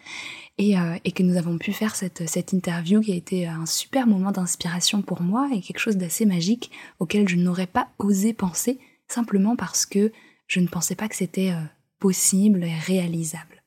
et, 0.59 0.79
euh, 0.79 0.97
que 1.15 1.23
nous 1.23 1.37
avons 1.37 1.59
pu 1.59 1.73
faire 1.73 1.97
cette, 1.97 2.53
interview 2.53 3.01
qui 3.01 3.13
a 3.13 3.17
été 3.17 3.47
un 3.47 3.67
super 3.67 4.07
moment 4.07 4.31
d'inspiration 4.31 5.03
pour 5.03 5.23
moi 5.23 5.49
et 5.53 5.61
quelque 5.61 5.81
chose 5.81 5.97
d'assez 5.97 6.27
magique 6.27 6.71
auquel 7.01 7.29
je 7.29 7.37
n'aurais 7.37 7.67
pas 7.67 7.89
osé 7.99 8.33
penser 8.33 8.79
simplement 9.09 9.57
parce 9.57 9.87
que 9.87 10.13
je 10.47 10.61
ne 10.61 10.67
pensais 10.67 10.95
pas 10.95 11.09
que 11.09 11.17
c'était 11.17 11.53
possible 11.99 12.65
et 12.65 12.75
réalisable. 12.75 13.58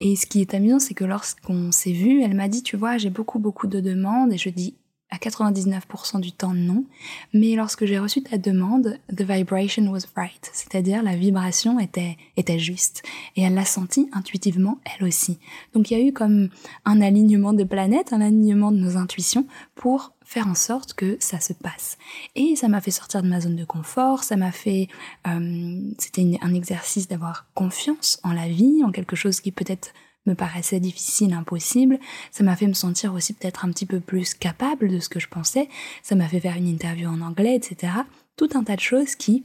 Et 0.00 0.14
ce 0.14 0.26
qui 0.26 0.40
est 0.40 0.54
amusant, 0.54 0.78
c'est 0.78 0.94
que 0.94 1.04
lorsqu'on 1.04 1.72
s'est 1.72 1.92
vu, 1.92 2.22
elle 2.22 2.34
m'a 2.34 2.48
dit, 2.48 2.62
tu 2.62 2.76
vois, 2.76 2.98
j'ai 2.98 3.10
beaucoup, 3.10 3.38
beaucoup 3.38 3.66
de 3.66 3.80
demandes, 3.80 4.32
et 4.32 4.38
je 4.38 4.48
dis, 4.48 4.74
à 5.10 5.16
99% 5.16 6.20
du 6.20 6.32
temps 6.32 6.52
non, 6.52 6.84
mais 7.32 7.54
lorsque 7.54 7.86
j'ai 7.86 7.98
reçu 7.98 8.22
ta 8.22 8.36
demande, 8.36 8.98
the 9.14 9.22
vibration 9.22 9.90
was 9.90 10.02
right, 10.16 10.50
c'est-à-dire 10.52 11.02
la 11.02 11.16
vibration 11.16 11.80
était, 11.80 12.16
était 12.36 12.58
juste, 12.58 13.02
et 13.34 13.42
elle 13.42 13.54
l'a 13.54 13.64
senti 13.64 14.10
intuitivement 14.12 14.78
elle 14.84 15.06
aussi. 15.06 15.38
Donc 15.72 15.90
il 15.90 15.98
y 15.98 16.00
a 16.00 16.04
eu 16.04 16.12
comme 16.12 16.50
un 16.84 17.00
alignement 17.00 17.54
des 17.54 17.64
planètes, 17.64 18.12
un 18.12 18.20
alignement 18.20 18.70
de 18.70 18.76
nos 18.76 18.96
intuitions 18.96 19.46
pour 19.74 20.12
faire 20.28 20.46
en 20.46 20.54
sorte 20.54 20.92
que 20.92 21.16
ça 21.20 21.40
se 21.40 21.54
passe. 21.54 21.96
Et 22.34 22.54
ça 22.54 22.68
m'a 22.68 22.82
fait 22.82 22.90
sortir 22.90 23.22
de 23.22 23.28
ma 23.28 23.40
zone 23.40 23.56
de 23.56 23.64
confort, 23.64 24.24
ça 24.24 24.36
m'a 24.36 24.52
fait... 24.52 24.88
Euh, 25.26 25.80
c'était 25.96 26.38
un 26.42 26.52
exercice 26.52 27.08
d'avoir 27.08 27.46
confiance 27.54 28.20
en 28.24 28.32
la 28.32 28.46
vie, 28.46 28.82
en 28.84 28.92
quelque 28.92 29.16
chose 29.16 29.40
qui 29.40 29.52
peut-être 29.52 29.94
me 30.26 30.34
paraissait 30.34 30.80
difficile, 30.80 31.32
impossible. 31.32 31.98
Ça 32.30 32.44
m'a 32.44 32.56
fait 32.56 32.66
me 32.66 32.74
sentir 32.74 33.14
aussi 33.14 33.32
peut-être 33.32 33.64
un 33.64 33.70
petit 33.70 33.86
peu 33.86 34.00
plus 34.00 34.34
capable 34.34 34.90
de 34.90 35.00
ce 35.00 35.08
que 35.08 35.18
je 35.18 35.28
pensais. 35.28 35.70
Ça 36.02 36.14
m'a 36.14 36.28
fait 36.28 36.40
faire 36.40 36.58
une 36.58 36.68
interview 36.68 37.08
en 37.08 37.22
anglais, 37.22 37.56
etc. 37.56 37.94
Tout 38.36 38.50
un 38.54 38.64
tas 38.64 38.76
de 38.76 38.80
choses 38.80 39.14
qui 39.14 39.44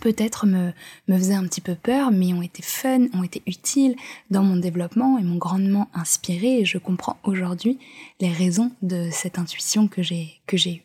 peut-être 0.00 0.46
me, 0.46 0.72
me 1.08 1.16
faisaient 1.16 1.34
un 1.34 1.46
petit 1.46 1.60
peu 1.60 1.74
peur, 1.74 2.10
mais 2.10 2.32
ont 2.32 2.42
été 2.42 2.62
fun, 2.62 3.06
ont 3.14 3.22
été 3.22 3.42
utiles 3.46 3.96
dans 4.30 4.42
mon 4.42 4.56
développement 4.56 5.18
et 5.18 5.22
m'ont 5.22 5.36
grandement 5.36 5.88
inspiré. 5.94 6.60
Et 6.60 6.64
je 6.64 6.78
comprends 6.78 7.16
aujourd'hui 7.24 7.78
les 8.20 8.30
raisons 8.30 8.72
de 8.82 9.08
cette 9.10 9.38
intuition 9.38 9.88
que 9.88 10.02
j'ai, 10.02 10.40
que 10.46 10.56
j'ai 10.56 10.76
eue. 10.76 10.82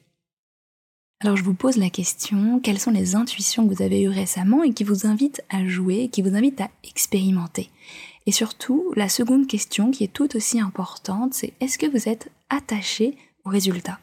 Alors 1.22 1.36
je 1.36 1.44
vous 1.44 1.54
pose 1.54 1.76
la 1.76 1.90
question, 1.90 2.62
quelles 2.62 2.80
sont 2.80 2.92
les 2.92 3.14
intuitions 3.16 3.68
que 3.68 3.76
vous 3.76 3.84
avez 3.84 4.04
eues 4.04 4.10
récemment 4.10 4.64
et 4.64 4.72
qui 4.72 4.86
vous 4.86 5.06
invitent 5.06 5.44
à 5.50 5.66
jouer, 5.68 6.08
qui 6.08 6.22
vous 6.22 6.34
invitent 6.34 6.62
à 6.62 6.70
expérimenter? 6.86 7.70
Et 8.26 8.32
surtout, 8.32 8.94
la 8.96 9.10
seconde 9.10 9.48
question 9.48 9.92
qui 9.92 10.06
est 10.06 10.14
tout 10.14 10.38
aussi 10.38 10.62
importante, 10.62 11.34
c'est 11.34 11.52
est-ce 11.60 11.78
que 11.78 11.88
vous 11.88 12.08
êtes 12.08 12.32
attaché 12.50 13.18
au 13.44 13.50
résultat? 13.50 14.00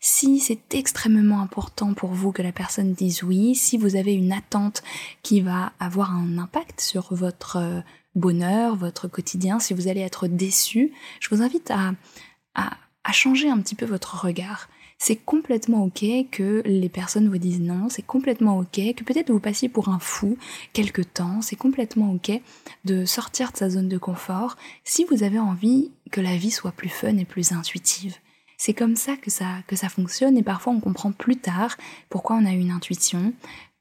Si 0.00 0.40
c'est 0.40 0.74
extrêmement 0.74 1.40
important 1.40 1.94
pour 1.94 2.10
vous 2.10 2.32
que 2.32 2.42
la 2.42 2.52
personne 2.52 2.92
dise 2.92 3.22
oui, 3.22 3.54
si 3.54 3.78
vous 3.78 3.96
avez 3.96 4.14
une 4.14 4.32
attente 4.32 4.82
qui 5.22 5.40
va 5.40 5.72
avoir 5.80 6.12
un 6.12 6.38
impact 6.38 6.80
sur 6.80 7.14
votre 7.14 7.56
euh, 7.56 7.80
bonheur, 8.14 8.76
votre 8.76 9.08
quotidien, 9.08 9.58
si 9.58 9.74
vous 9.74 9.88
allez 9.88 10.00
être 10.00 10.28
déçu, 10.28 10.92
je 11.20 11.28
vous 11.30 11.42
invite 11.42 11.70
à, 11.70 11.92
changer 13.12 13.48
un 13.48 13.60
petit 13.60 13.76
peu 13.76 13.86
votre 13.86 14.24
regard. 14.24 14.68
C'est 14.98 15.16
complètement 15.16 15.84
ok 15.84 16.04
que 16.32 16.62
les 16.64 16.88
personnes 16.88 17.28
vous 17.28 17.38
disent 17.38 17.60
non, 17.60 17.88
c'est 17.88 18.02
complètement 18.02 18.58
ok 18.58 18.80
que 18.96 19.04
peut-être 19.04 19.30
vous 19.30 19.38
passiez 19.38 19.68
pour 19.68 19.88
un 19.88 20.00
fou 20.00 20.36
quelque 20.72 21.02
temps, 21.02 21.40
c'est 21.40 21.54
complètement 21.54 22.12
ok 22.12 22.40
de 22.84 23.04
sortir 23.04 23.52
de 23.52 23.56
sa 23.56 23.70
zone 23.70 23.88
de 23.88 23.98
confort 23.98 24.56
si 24.82 25.04
vous 25.04 25.22
avez 25.22 25.38
envie 25.38 25.92
que 26.10 26.20
la 26.20 26.36
vie 26.36 26.50
soit 26.50 26.72
plus 26.72 26.88
fun 26.88 27.16
et 27.18 27.24
plus 27.24 27.52
intuitive. 27.52 28.16
C'est 28.66 28.72
comme 28.72 28.96
ça 28.96 29.18
que, 29.18 29.30
ça 29.30 29.58
que 29.66 29.76
ça 29.76 29.90
fonctionne 29.90 30.38
et 30.38 30.42
parfois 30.42 30.72
on 30.72 30.80
comprend 30.80 31.12
plus 31.12 31.36
tard 31.36 31.76
pourquoi 32.08 32.36
on 32.36 32.46
a 32.46 32.52
eu 32.54 32.60
une 32.60 32.70
intuition, 32.70 33.34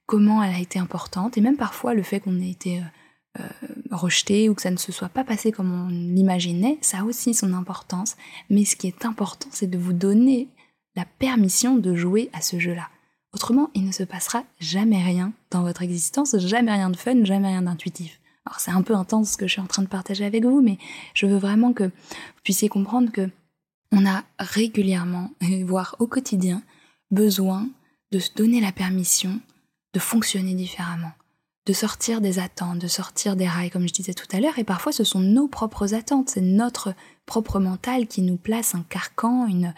comment 0.08 0.44
elle 0.44 0.54
a 0.54 0.60
été 0.60 0.78
importante 0.78 1.38
et 1.38 1.42
même 1.42 1.56
parfois 1.56 1.94
le 1.94 2.04
fait 2.04 2.20
qu'on 2.20 2.42
ait 2.42 2.50
été 2.50 2.80
euh, 2.80 3.40
euh, 3.40 3.48
rejeté 3.92 4.50
ou 4.50 4.56
que 4.56 4.62
ça 4.62 4.72
ne 4.72 4.76
se 4.76 4.92
soit 4.92 5.08
pas 5.08 5.24
passé 5.24 5.54
comme 5.54 5.72
on 5.72 5.88
l'imaginait, 5.88 6.80
ça 6.82 6.98
a 7.00 7.04
aussi 7.06 7.34
son 7.34 7.54
importance. 7.54 8.18
Mais 8.50 8.66
ce 8.66 8.76
qui 8.76 8.88
est 8.88 9.06
important, 9.06 9.48
c'est 9.54 9.70
de 9.70 9.78
vous 9.78 9.94
donner 9.94 10.50
la 10.98 11.06
permission 11.06 11.78
de 11.78 11.96
jouer 11.96 12.30
à 12.34 12.42
ce 12.42 12.60
jeu-là. 12.60 12.90
Autrement, 13.32 13.70
il 13.76 13.86
ne 13.86 13.94
se 13.94 14.04
passera 14.04 14.44
jamais 14.60 15.02
rien 15.02 15.32
dans 15.50 15.62
votre 15.62 15.84
existence, 15.84 16.38
jamais 16.40 16.74
rien 16.74 16.90
de 16.90 16.98
fun, 16.98 17.24
jamais 17.24 17.48
rien 17.48 17.62
d'intuitif. 17.62 18.20
Alors 18.46 18.60
c'est 18.60 18.72
un 18.72 18.82
peu 18.82 18.96
intense 18.96 19.32
ce 19.32 19.38
que 19.38 19.48
je 19.48 19.54
suis 19.54 19.62
en 19.62 19.66
train 19.66 19.84
de 19.84 19.88
partager 19.88 20.26
avec 20.26 20.44
vous, 20.44 20.62
mais 20.62 20.78
je 21.14 21.26
veux 21.26 21.38
vraiment 21.38 21.72
que 21.72 21.86
vous 21.86 22.42
puissiez 22.44 22.68
comprendre 22.68 23.14
que 23.14 23.30
on 23.94 24.06
a 24.08 24.24
régulièrement, 24.40 25.32
voire 25.66 25.96
au 26.00 26.08
quotidien, 26.08 26.64
besoin 27.12 27.70
de 28.12 28.20
se 28.20 28.34
donner 28.34 28.60
la 28.60 28.72
permission 28.72 29.40
de 29.94 30.00
fonctionner 30.00 30.56
différemment, 30.56 31.12
de 31.68 31.74
sortir 31.74 32.20
des 32.20 32.40
attentes, 32.40 32.80
de 32.80 32.88
sortir 32.88 33.36
des 33.36 33.48
rails, 33.48 33.70
comme 33.70 33.88
je 33.88 33.94
disais 33.94 34.16
tout 34.16 34.28
à 34.36 34.40
l'heure, 34.40 34.58
et 34.58 34.64
parfois 34.64 34.92
ce 34.92 35.04
sont 35.04 35.20
nos 35.20 35.48
propres 35.48 35.94
attentes, 35.94 36.30
c'est 36.30 36.42
notre 36.42 36.96
propre 37.26 37.60
mental 37.60 38.08
qui 38.08 38.24
nous 38.24 38.38
place 38.38 38.74
un 38.74 38.84
carcan, 38.90 39.48
une, 39.48 39.74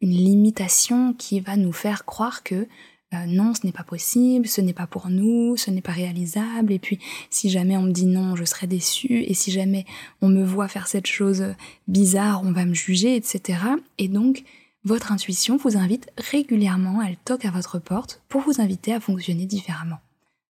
une 0.00 0.10
limitation 0.10 1.12
qui 1.12 1.40
va 1.40 1.56
nous 1.56 1.72
faire 1.72 2.06
croire 2.06 2.42
que 2.42 2.66
euh, 3.14 3.26
non, 3.26 3.54
ce 3.54 3.66
n'est 3.66 3.72
pas 3.72 3.82
possible, 3.82 4.46
ce 4.46 4.60
n'est 4.60 4.72
pas 4.72 4.86
pour 4.86 5.08
nous, 5.08 5.56
ce 5.56 5.70
n'est 5.70 5.82
pas 5.82 5.92
réalisable, 5.92 6.72
et 6.72 6.78
puis 6.78 6.98
si 7.30 7.50
jamais 7.50 7.76
on 7.76 7.82
me 7.82 7.92
dit 7.92 8.06
non, 8.06 8.36
je 8.36 8.44
serai 8.44 8.66
déçue, 8.66 9.22
et 9.22 9.34
si 9.34 9.50
jamais 9.50 9.84
on 10.20 10.28
me 10.28 10.44
voit 10.44 10.68
faire 10.68 10.88
cette 10.88 11.06
chose 11.06 11.44
bizarre, 11.88 12.42
on 12.44 12.52
va 12.52 12.64
me 12.64 12.74
juger, 12.74 13.16
etc. 13.16 13.58
Et 13.98 14.08
donc, 14.08 14.44
votre 14.84 15.12
intuition 15.12 15.56
vous 15.56 15.76
invite 15.76 16.10
régulièrement, 16.18 17.02
elle 17.02 17.16
toque 17.16 17.44
à 17.44 17.50
votre 17.50 17.78
porte 17.78 18.22
pour 18.28 18.40
vous 18.42 18.60
inviter 18.60 18.92
à 18.92 19.00
fonctionner 19.00 19.46
différemment. 19.46 19.98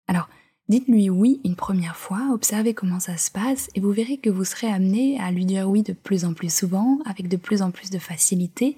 Alors, 0.09 0.29
dites-lui 0.69 1.11
oui 1.11 1.41
une 1.45 1.57
première 1.57 1.97
fois, 1.97 2.31
observez 2.33 2.75
comment 2.75 3.01
ça 3.01 3.17
se 3.17 3.31
passe, 3.31 3.69
et 3.75 3.81
vous 3.81 3.93
verrez 3.93 4.19
que 4.19 4.31
vous 4.31 4.45
serez 4.45 4.69
amené 4.69 5.19
à 5.21 5.31
lui 5.31 5.45
dire 5.45 5.69
oui 5.69 5.83
de 5.83 5.93
plus 5.93 6.25
en 6.25 6.33
plus 6.33 6.53
souvent, 6.53 6.99
avec 7.05 7.29
de 7.29 7.37
plus 7.37 7.63
en 7.63 7.71
plus 7.71 7.91
de 7.91 7.99
facilité, 7.99 8.77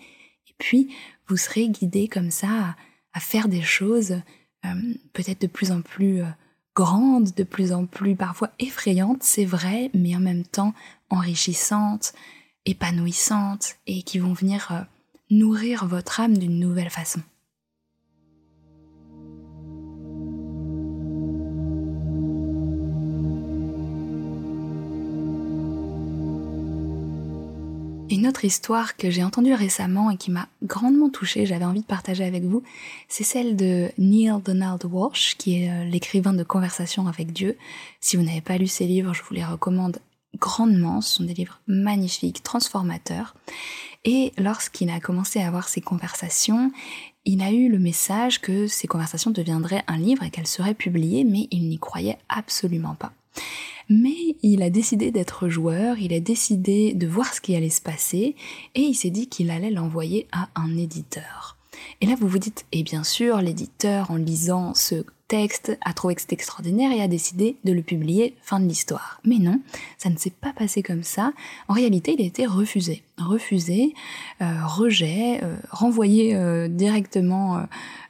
puis 0.59 0.95
vous 1.29 1.37
serez 1.37 1.69
guidé 1.69 2.09
comme 2.09 2.31
ça 2.31 2.49
à, 2.49 2.77
faire 3.21 3.49
des 3.49 3.63
choses 3.63 4.21
euh, 4.65 4.95
peut-être 5.13 5.43
de 5.43 5.47
plus 5.47 5.71
en 5.71 5.83
plus 5.83 6.23
euh, 6.23 6.27
grandes, 6.75 7.35
de 7.35 7.45
plus 7.45 7.73
en 7.73 7.87
plus 7.87 8.17
parfois 8.17 8.51
effrayantes, 8.59 9.23
c'est 9.23 9.45
vrai, 9.45 9.91
mais 9.95 10.17
en 10.17 10.21
même 10.21 10.45
temps 10.45 10.75
enrichissantes, 11.11 12.13
épanouissantes 12.67 13.77
et 13.87 14.03
qui 14.03 14.19
vont 14.19 14.33
venir 14.33 14.69
euh, 14.73 14.81
nourrir 15.31 15.87
votre 15.87 16.21
âme 16.21 16.37
d'une 16.37 16.59
nouvelle 16.59 16.91
façon. 16.91 17.21
Une 28.11 28.27
autre 28.27 28.45
histoire 28.45 28.97
que 28.97 29.11
j'ai 29.11 29.25
entendue 29.25 29.55
récemment 29.55 30.11
et 30.11 30.17
qui 30.17 30.31
m'a 30.31 30.47
grandement 30.63 31.09
touchée, 31.09 31.47
j'avais 31.47 31.65
envie 31.65 31.81
de 31.81 31.87
partager 31.87 32.23
avec 32.23 32.45
vous, 32.45 32.63
c'est 33.09 33.25
celle 33.25 33.57
de 33.57 33.91
Neil 33.97 34.35
Donald 34.45 34.85
Walsh, 34.85 35.37
qui 35.37 35.63
est 35.63 35.71
euh, 35.71 35.85
l'écrivain 35.85 36.35
de 36.35 36.45
Conversation 36.45 37.07
avec 37.07 37.33
Dieu. 37.33 37.57
Si 38.01 38.17
vous 38.17 38.23
n'avez 38.23 38.43
pas 38.43 38.59
lu 38.59 38.67
ses 38.67 38.87
livres, 38.87 39.15
je 39.15 39.23
vous 39.23 39.35
les 39.35 39.45
recommande 39.45 39.99
grandement. 40.39 41.01
Ce 41.01 41.17
sont 41.17 41.25
des 41.25 41.35
livres 41.35 41.61
magnifiques, 41.67 42.43
transformateurs. 42.43 43.35
Et 44.05 44.33
lorsqu'il 44.37 44.91
a 44.91 45.01
commencé 45.01 45.41
à 45.41 45.47
avoir 45.47 45.69
ces 45.69 45.81
conversations, 45.81 46.73
il 47.25 47.41
a 47.41 47.53
eu 47.53 47.71
le 47.71 47.79
message 47.79 48.41
que 48.43 48.67
ces 48.67 48.87
conversations 48.87 49.31
deviendraient 49.31 49.85
un 49.87 49.97
livre 49.97 50.25
et 50.25 50.31
qu'elles 50.31 50.47
seraient 50.47 50.75
publiées, 50.75 51.25
mais 51.25 51.49
il 51.51 51.69
n'y 51.69 51.79
croyait 51.79 52.19
absolument 52.29 52.95
pas. 52.95 53.13
Mais 53.89 54.37
il 54.43 54.63
a 54.63 54.71
décidé 54.71 55.11
d'être 55.11 55.49
joueur, 55.49 55.99
il 55.99 56.15
a 56.15 56.21
décidé 56.21 56.95
de 56.95 57.07
voir 57.07 57.35
ce 57.35 57.41
qui 57.41 57.55
allait 57.55 57.71
se 57.71 57.83
passer, 57.83 58.35
et 58.75 58.81
il 58.81 58.95
s'est 58.95 59.11
dit 59.11 59.29
qu'il 59.29 59.51
allait 59.51 59.71
l'envoyer 59.71 60.27
à 60.33 60.49
un 60.55 60.77
éditeur. 60.77 61.59
Et 62.01 62.07
là, 62.07 62.15
vous 62.19 62.29
vous 62.29 62.39
dites, 62.39 62.65
et 62.73 62.83
bien 62.83 63.05
sûr, 63.05 63.39
l'éditeur, 63.41 64.11
en 64.11 64.17
lisant 64.17 64.75
ce 64.75 65.05
texte, 65.29 65.77
a 65.85 65.93
trouvé 65.93 66.15
que 66.15 66.21
c'était 66.21 66.35
extraordinaire 66.35 66.93
et 66.93 67.03
a 67.03 67.09
décidé 67.09 67.57
de 67.65 67.73
le 67.73 67.83
publier, 67.83 68.37
fin 68.43 68.61
de 68.61 68.67
l'histoire. 68.67 69.21
Mais 69.25 69.39
non, 69.39 69.61
ça 69.99 70.11
ne 70.11 70.17
s'est 70.17 70.31
pas 70.31 70.53
passé 70.53 70.83
comme 70.83 71.03
ça. 71.03 71.33
En 71.69 71.75
réalité, 71.75 72.15
il 72.17 72.23
a 72.23 72.27
été 72.27 72.47
refusé. 72.47 73.03
Refusé, 73.19 73.95
euh, 74.43 74.67
rejet, 74.67 75.43
euh, 75.43 75.57
renvoyé 75.71 76.35
euh, 76.35 76.69
directement 76.69 77.67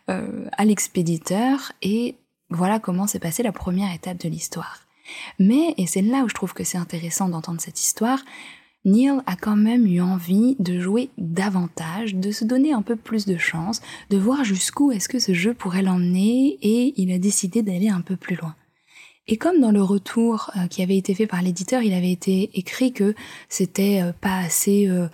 à 0.07 0.65
l'expéditeur, 0.67 1.73
et 1.81 2.17
voilà 2.51 2.79
comment 2.79 3.07
s'est 3.07 3.19
passée 3.19 3.43
la 3.43 3.53
première 3.53 3.95
étape 3.95 4.19
de 4.19 4.29
l'histoire. 4.29 4.84
Mais, 5.39 5.75
et 5.77 5.87
c'est 5.87 6.03
là 6.03 6.25
où 6.25 6.29
je 6.29 6.35
trouve 6.35 6.55
que 6.55 6.65
c'est 6.65 6.79
intéressant 6.79 7.29
d'entendre 7.29 7.61
cette 7.61 7.81
histoire, 7.81 8.21
Neil 8.85 9.21
a 9.27 9.37
quand 9.37 9.57
même 9.57 9.87
eu 9.87 10.03
envie 10.03 10.57
de 10.59 10.79
jouer 10.79 11.09
davantage, 11.17 12.15
de 12.15 12.31
se 12.31 12.45
donner 12.45 12.73
un 12.73 12.83
peu 12.83 12.97
plus 12.97 13.25
de 13.25 13.39
chance, 13.39 13.81
de 14.11 14.19
voir 14.19 14.45
jusqu'où 14.45 14.93
est-ce 14.93 15.09
que 15.09 15.19
ce 15.19 15.33
jeu 15.33 15.55
pourrait 15.55 15.83
l'emmener, 15.83 16.59
et 16.61 16.93
il 17.01 17.11
a 17.13 17.19
décidé 17.19 17.63
d'aller 17.63 17.89
un 17.89 18.03
peu 18.03 18.17
plus 18.17 18.37
loin. 18.37 18.55
Et 19.27 19.39
comme 19.39 19.61
dans 19.61 19.71
le 19.71 19.83
retour 19.83 20.51
euh, 20.57 20.67
qui 20.67 20.83
avait 20.83 20.99
été 20.99 21.15
fait 21.15 21.27
par 21.27 21.41
l'éditeur, 21.41 21.83
il 21.83 21.95
avait 21.95 22.13
été 22.13 22.51
écrit 22.55 22.93
que 22.93 23.15
c'était 23.49 24.03
euh, 24.03 24.13
pas 24.13 24.37
assez 24.37 24.87
euh, 24.87 25.09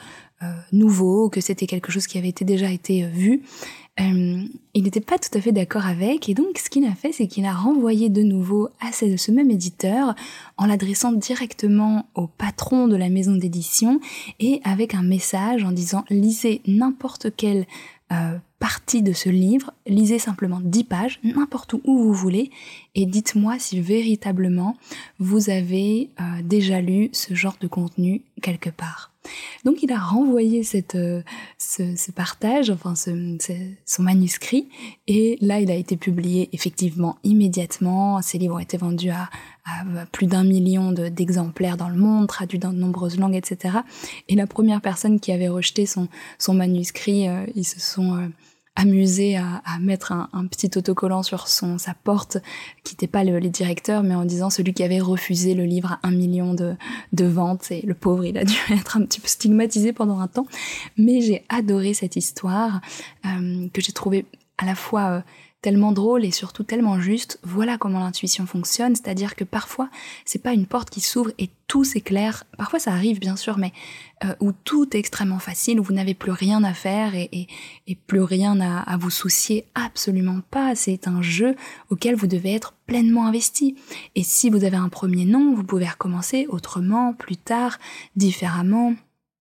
nouveau, 0.72 1.30
que 1.30 1.40
c'était 1.40 1.66
quelque 1.66 1.92
chose 1.92 2.08
qui 2.08 2.18
avait 2.18 2.32
déjà 2.32 2.70
été 2.72 3.06
vu. 3.06 3.42
Il 4.00 4.84
n'était 4.84 5.00
pas 5.00 5.18
tout 5.18 5.36
à 5.36 5.40
fait 5.40 5.52
d'accord 5.52 5.86
avec 5.86 6.28
et 6.28 6.34
donc 6.34 6.58
ce 6.58 6.70
qu'il 6.70 6.84
a 6.84 6.94
fait 6.94 7.12
c'est 7.12 7.26
qu'il 7.26 7.44
a 7.44 7.52
renvoyé 7.52 8.08
de 8.08 8.22
nouveau 8.22 8.68
à 8.80 8.92
ce, 8.92 9.30
même 9.30 9.50
éditeur 9.50 10.14
en 10.56 10.66
l'adressant 10.66 11.12
directement 11.12 12.06
au 12.14 12.26
patron 12.26 12.88
de 12.88 12.96
la 12.96 13.08
maison 13.08 13.34
d'édition 13.34 14.00
et 14.38 14.60
avec 14.64 14.94
un 14.94 15.02
message 15.02 15.64
en 15.64 15.72
disant 15.72 16.04
lisez 16.10 16.62
n'importe 16.66 17.28
quel 17.36 17.66
euh, 18.12 18.38
partie 18.58 19.02
de 19.02 19.12
ce 19.12 19.28
livre, 19.28 19.72
lisez 19.86 20.18
simplement 20.18 20.60
10 20.62 20.84
pages, 20.84 21.20
n'importe 21.22 21.74
où, 21.74 21.80
vous 21.84 22.12
voulez, 22.12 22.50
et 22.94 23.06
dites-moi 23.06 23.58
si 23.58 23.80
véritablement 23.80 24.76
vous 25.18 25.48
avez 25.48 26.10
euh, 26.20 26.42
déjà 26.44 26.80
lu 26.80 27.08
ce 27.12 27.34
genre 27.34 27.56
de 27.60 27.68
contenu 27.68 28.22
quelque 28.42 28.70
part. 28.70 29.09
Donc 29.64 29.82
il 29.82 29.92
a 29.92 29.98
renvoyé 29.98 30.62
euh, 30.94 31.22
ce, 31.58 32.10
partage, 32.12 32.70
enfin 32.70 32.94
son 32.94 34.02
manuscrit, 34.02 34.68
et 35.06 35.36
là 35.40 35.60
il 35.60 35.70
a 35.70 35.74
été 35.74 35.96
publié 35.96 36.48
effectivement 36.52 37.18
immédiatement. 37.22 38.22
Ces 38.22 38.38
livres 38.38 38.56
ont 38.56 38.60
été 38.60 38.76
vendus 38.76 39.10
à, 39.10 39.28
plus 40.10 40.26
d'un 40.26 40.42
million 40.42 40.90
d'exemplaires 40.92 41.76
dans 41.76 41.88
le 41.88 41.96
monde, 41.96 42.26
traduits 42.26 42.58
dans 42.58 42.72
de 42.72 42.78
nombreuses 42.78 43.18
langues, 43.18 43.36
etc. 43.36 43.78
Et 44.28 44.34
la 44.34 44.46
première 44.46 44.80
personne 44.80 45.20
qui 45.20 45.32
avait 45.32 45.48
rejeté 45.48 45.86
son, 45.86 46.08
son 46.38 46.54
manuscrit, 46.54 47.28
euh, 47.28 47.44
ils 47.54 47.64
se 47.64 47.78
sont 47.78 48.16
euh, 48.16 48.26
amusé 48.76 49.36
à, 49.36 49.62
mettre 49.80 50.12
un, 50.12 50.46
petit 50.46 50.70
autocollant 50.76 51.22
sur 51.22 51.48
son 51.48 51.76
sa 51.76 51.94
porte 51.94 52.38
qui 52.84 52.94
n'était 52.94 53.08
pas 53.08 53.24
le, 53.24 53.38
les 53.38 53.50
directeurs 53.50 54.02
mais 54.02 54.14
en 54.14 54.24
disant 54.24 54.48
celui 54.48 54.72
qui 54.72 54.82
avait 54.82 55.00
refusé 55.00 55.54
le 55.54 55.64
livre 55.64 55.92
à 55.92 56.00
un 56.06 56.10
million 56.12 56.54
de, 56.54 56.76
de 57.12 57.24
ventes. 57.24 57.70
Et 57.70 57.82
le 57.82 57.94
pauvre 57.94 58.24
il 58.24 58.38
a 58.38 58.44
dû 58.44 58.56
être 58.70 58.96
un 58.96 59.02
petit 59.02 59.20
peu 59.20 59.28
stigmatisé 59.28 59.92
pendant 59.92 60.20
un 60.20 60.28
temps. 60.28 60.46
Mais 60.96 61.20
j'ai 61.20 61.44
adoré 61.48 61.94
cette 61.94 62.16
histoire 62.16 62.80
euh, 63.26 63.68
que 63.72 63.80
j'ai 63.82 63.92
trouvé 63.92 64.24
à 64.58 64.66
la 64.66 64.74
fois 64.74 65.02
euh, 65.10 65.20
tellement 65.62 65.92
drôle 65.92 66.24
et 66.24 66.30
surtout 66.30 66.62
tellement 66.62 67.00
juste. 67.00 67.38
Voilà 67.42 67.78
comment 67.78 68.00
l'intuition 68.00 68.46
fonctionne, 68.46 68.94
c'est-à-dire 68.94 69.36
que 69.36 69.44
parfois 69.44 69.88
c'est 70.24 70.42
pas 70.42 70.52
une 70.52 70.66
porte 70.66 70.90
qui 70.90 71.00
s'ouvre 71.00 71.30
et 71.38 71.50
tout 71.66 71.84
s'éclaire. 71.84 72.44
Parfois 72.56 72.78
ça 72.78 72.92
arrive 72.92 73.20
bien 73.20 73.36
sûr, 73.36 73.58
mais 73.58 73.72
euh, 74.24 74.34
où 74.40 74.52
tout 74.52 74.96
est 74.96 74.98
extrêmement 74.98 75.38
facile, 75.38 75.78
où 75.78 75.82
vous 75.82 75.92
n'avez 75.92 76.14
plus 76.14 76.32
rien 76.32 76.64
à 76.64 76.74
faire 76.74 77.14
et, 77.14 77.48
plus 78.06 78.22
rien 78.22 78.60
à, 78.60 78.80
à, 78.80 78.96
vous 78.96 79.10
soucier. 79.10 79.64
Absolument 79.74 80.40
pas. 80.50 80.74
C'est 80.74 81.06
un 81.06 81.22
jeu 81.22 81.54
auquel 81.90 82.14
vous 82.14 82.26
devez 82.26 82.54
être 82.54 82.74
pleinement 82.86 83.26
investi. 83.26 83.76
Et 84.14 84.22
si 84.22 84.50
vous 84.50 84.64
avez 84.64 84.76
un 84.76 84.88
premier 84.88 85.24
nom, 85.24 85.54
vous 85.54 85.64
pouvez 85.64 85.86
recommencer 85.86 86.46
autrement, 86.48 87.12
plus 87.12 87.36
tard, 87.36 87.78
différemment 88.16 88.94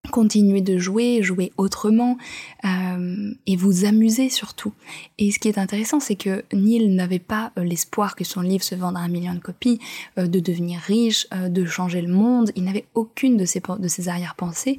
continuer 0.10 0.62
de 0.62 0.78
jouer, 0.78 1.22
jouer 1.22 1.52
autrement 1.58 2.18
euh, 2.66 3.32
et 3.46 3.56
vous 3.56 3.86
amuser 3.86 4.30
surtout. 4.30 4.74
Et 5.18 5.32
ce 5.32 5.40
qui 5.40 5.48
est 5.48 5.58
intéressant, 5.58 6.00
c'est 6.00 6.16
que 6.16 6.44
Neil 6.54 6.88
n'avait 6.90 7.20
pas 7.20 7.52
euh, 7.58 7.64
l'espoir 7.64 8.16
que 8.16 8.24
son 8.24 8.42
livre 8.42 8.64
se 8.64 8.76
vende 8.76 8.98
à 8.98 9.00
un 9.00 9.08
million 9.08 9.34
de 9.34 9.40
copies, 9.40 9.80
euh, 10.18 10.28
de 10.28 10.40
devenir 10.40 10.80
riche, 10.80 11.28
de 11.32 11.66
changer 11.66 12.02
le 12.02 12.12
monde. 12.12 12.52
Il 12.56 12.64
n'avait 12.64 12.86
aucune 12.96 13.38
de 13.38 13.46
ses, 13.46 13.60
de 13.60 14.10
arrière-pensées. 14.10 14.78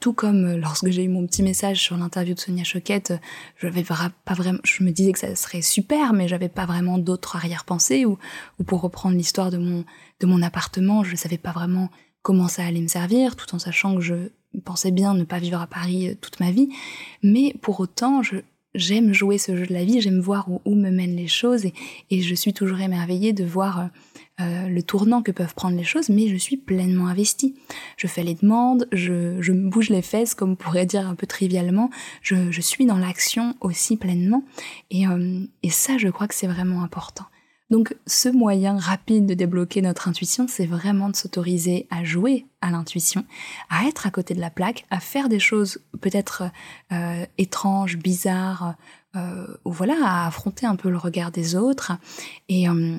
tout 0.00 0.12
comme 0.12 0.56
lorsque 0.56 0.90
j'ai 0.90 1.02
eu 1.02 1.08
mon 1.08 1.26
petit 1.26 1.42
message 1.42 1.80
sur 1.80 1.96
l'interview 1.96 2.34
de 2.34 2.40
Sonia 2.40 2.64
Choquette, 2.64 3.12
je 3.56 3.68
pas 4.24 4.34
vraiment, 4.34 4.60
je 4.62 4.84
me 4.84 4.90
disais 4.90 5.12
que 5.12 5.18
ça 5.18 5.34
serait 5.34 5.62
super, 5.62 6.12
mais 6.12 6.28
j'avais 6.28 6.48
pas 6.48 6.64
vraiment 6.64 6.98
d'autres 6.98 7.36
arrière-pensées. 7.36 8.04
Ou, 8.04 8.18
ou 8.58 8.64
pour 8.64 8.80
reprendre 8.82 9.16
l'histoire 9.16 9.50
de 9.50 9.58
mon 9.58 9.84
de 10.20 10.26
mon 10.26 10.42
appartement, 10.42 11.02
je 11.02 11.16
savais 11.16 11.38
pas 11.38 11.50
vraiment 11.50 11.90
comment 12.24 12.48
ça 12.48 12.64
allait 12.64 12.80
me 12.80 12.88
servir, 12.88 13.36
tout 13.36 13.54
en 13.54 13.60
sachant 13.60 13.94
que 13.94 14.00
je 14.00 14.14
pensais 14.64 14.90
bien 14.90 15.14
ne 15.14 15.24
pas 15.24 15.38
vivre 15.38 15.60
à 15.60 15.66
Paris 15.66 16.08
euh, 16.08 16.14
toute 16.20 16.40
ma 16.40 16.50
vie. 16.50 16.70
Mais 17.22 17.54
pour 17.60 17.78
autant, 17.80 18.22
je, 18.22 18.36
j'aime 18.74 19.12
jouer 19.12 19.36
ce 19.36 19.54
jeu 19.54 19.66
de 19.66 19.74
la 19.74 19.84
vie, 19.84 20.00
j'aime 20.00 20.20
voir 20.20 20.48
où, 20.64 20.74
me 20.74 20.90
mènent 20.90 21.16
les 21.16 21.28
choses 21.28 21.66
et, 21.66 21.74
et, 22.10 22.22
je 22.22 22.34
suis 22.34 22.54
toujours 22.54 22.80
émerveillée 22.80 23.34
de 23.34 23.44
voir 23.44 23.78
euh, 23.78 23.84
euh, 24.40 24.68
le 24.68 24.82
tournant 24.82 25.20
que 25.20 25.32
peuvent 25.32 25.54
prendre 25.54 25.76
les 25.76 25.84
choses, 25.84 26.08
mais 26.08 26.28
je 26.28 26.36
suis 26.36 26.56
pleinement 26.56 27.08
investie. 27.08 27.56
Je 27.98 28.06
fais 28.06 28.22
les 28.22 28.34
demandes, 28.34 28.88
je, 28.90 29.36
je 29.42 29.52
bouge 29.52 29.90
les 29.90 30.02
fesses, 30.02 30.34
comme 30.34 30.52
on 30.52 30.56
pourrait 30.56 30.86
dire 30.86 31.06
un 31.06 31.16
peu 31.16 31.26
trivialement, 31.26 31.90
je, 32.22 32.50
je 32.50 32.60
suis 32.62 32.86
dans 32.86 32.96
l'action 32.96 33.54
aussi 33.60 33.98
pleinement 33.98 34.44
et, 34.90 35.04
et 35.62 35.70
ça, 35.70 35.98
je 35.98 36.08
crois 36.08 36.26
que 36.26 36.34
c'est 36.34 36.46
vraiment 36.46 36.82
important. 36.82 37.26
Donc 37.74 37.92
ce 38.06 38.28
moyen 38.28 38.78
rapide 38.78 39.26
de 39.26 39.34
débloquer 39.34 39.82
notre 39.82 40.06
intuition, 40.06 40.46
c'est 40.46 40.64
vraiment 40.64 41.08
de 41.08 41.16
s'autoriser 41.16 41.88
à 41.90 42.04
jouer 42.04 42.46
à 42.60 42.70
l'intuition, 42.70 43.24
à 43.68 43.88
être 43.88 44.06
à 44.06 44.12
côté 44.12 44.32
de 44.32 44.40
la 44.40 44.48
plaque, 44.48 44.86
à 44.90 45.00
faire 45.00 45.28
des 45.28 45.40
choses 45.40 45.80
peut-être 46.00 46.44
euh, 46.92 47.26
étranges, 47.36 47.96
bizarres, 47.96 48.76
euh, 49.16 49.48
ou 49.64 49.72
voilà, 49.72 49.96
à 50.04 50.28
affronter 50.28 50.66
un 50.66 50.76
peu 50.76 50.88
le 50.88 50.96
regard 50.96 51.32
des 51.32 51.56
autres. 51.56 51.90
Et, 52.48 52.68
euh, 52.68 52.96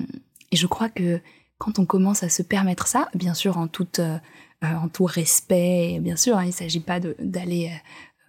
je 0.52 0.66
crois 0.66 0.90
que 0.90 1.22
quand 1.56 1.78
on 1.78 1.86
commence 1.86 2.22
à 2.22 2.28
se 2.28 2.42
permettre 2.42 2.86
ça, 2.86 3.08
bien 3.14 3.32
sûr 3.32 3.56
en, 3.56 3.68
tout 3.68 3.86
respect, 5.06 6.00
bien 6.02 6.16
sûr, 6.16 6.36
hein, 6.36 6.44
il 6.44 6.48
ne 6.48 6.52
s'agit 6.52 6.80
pas 6.80 7.00
d'aller 7.00 7.72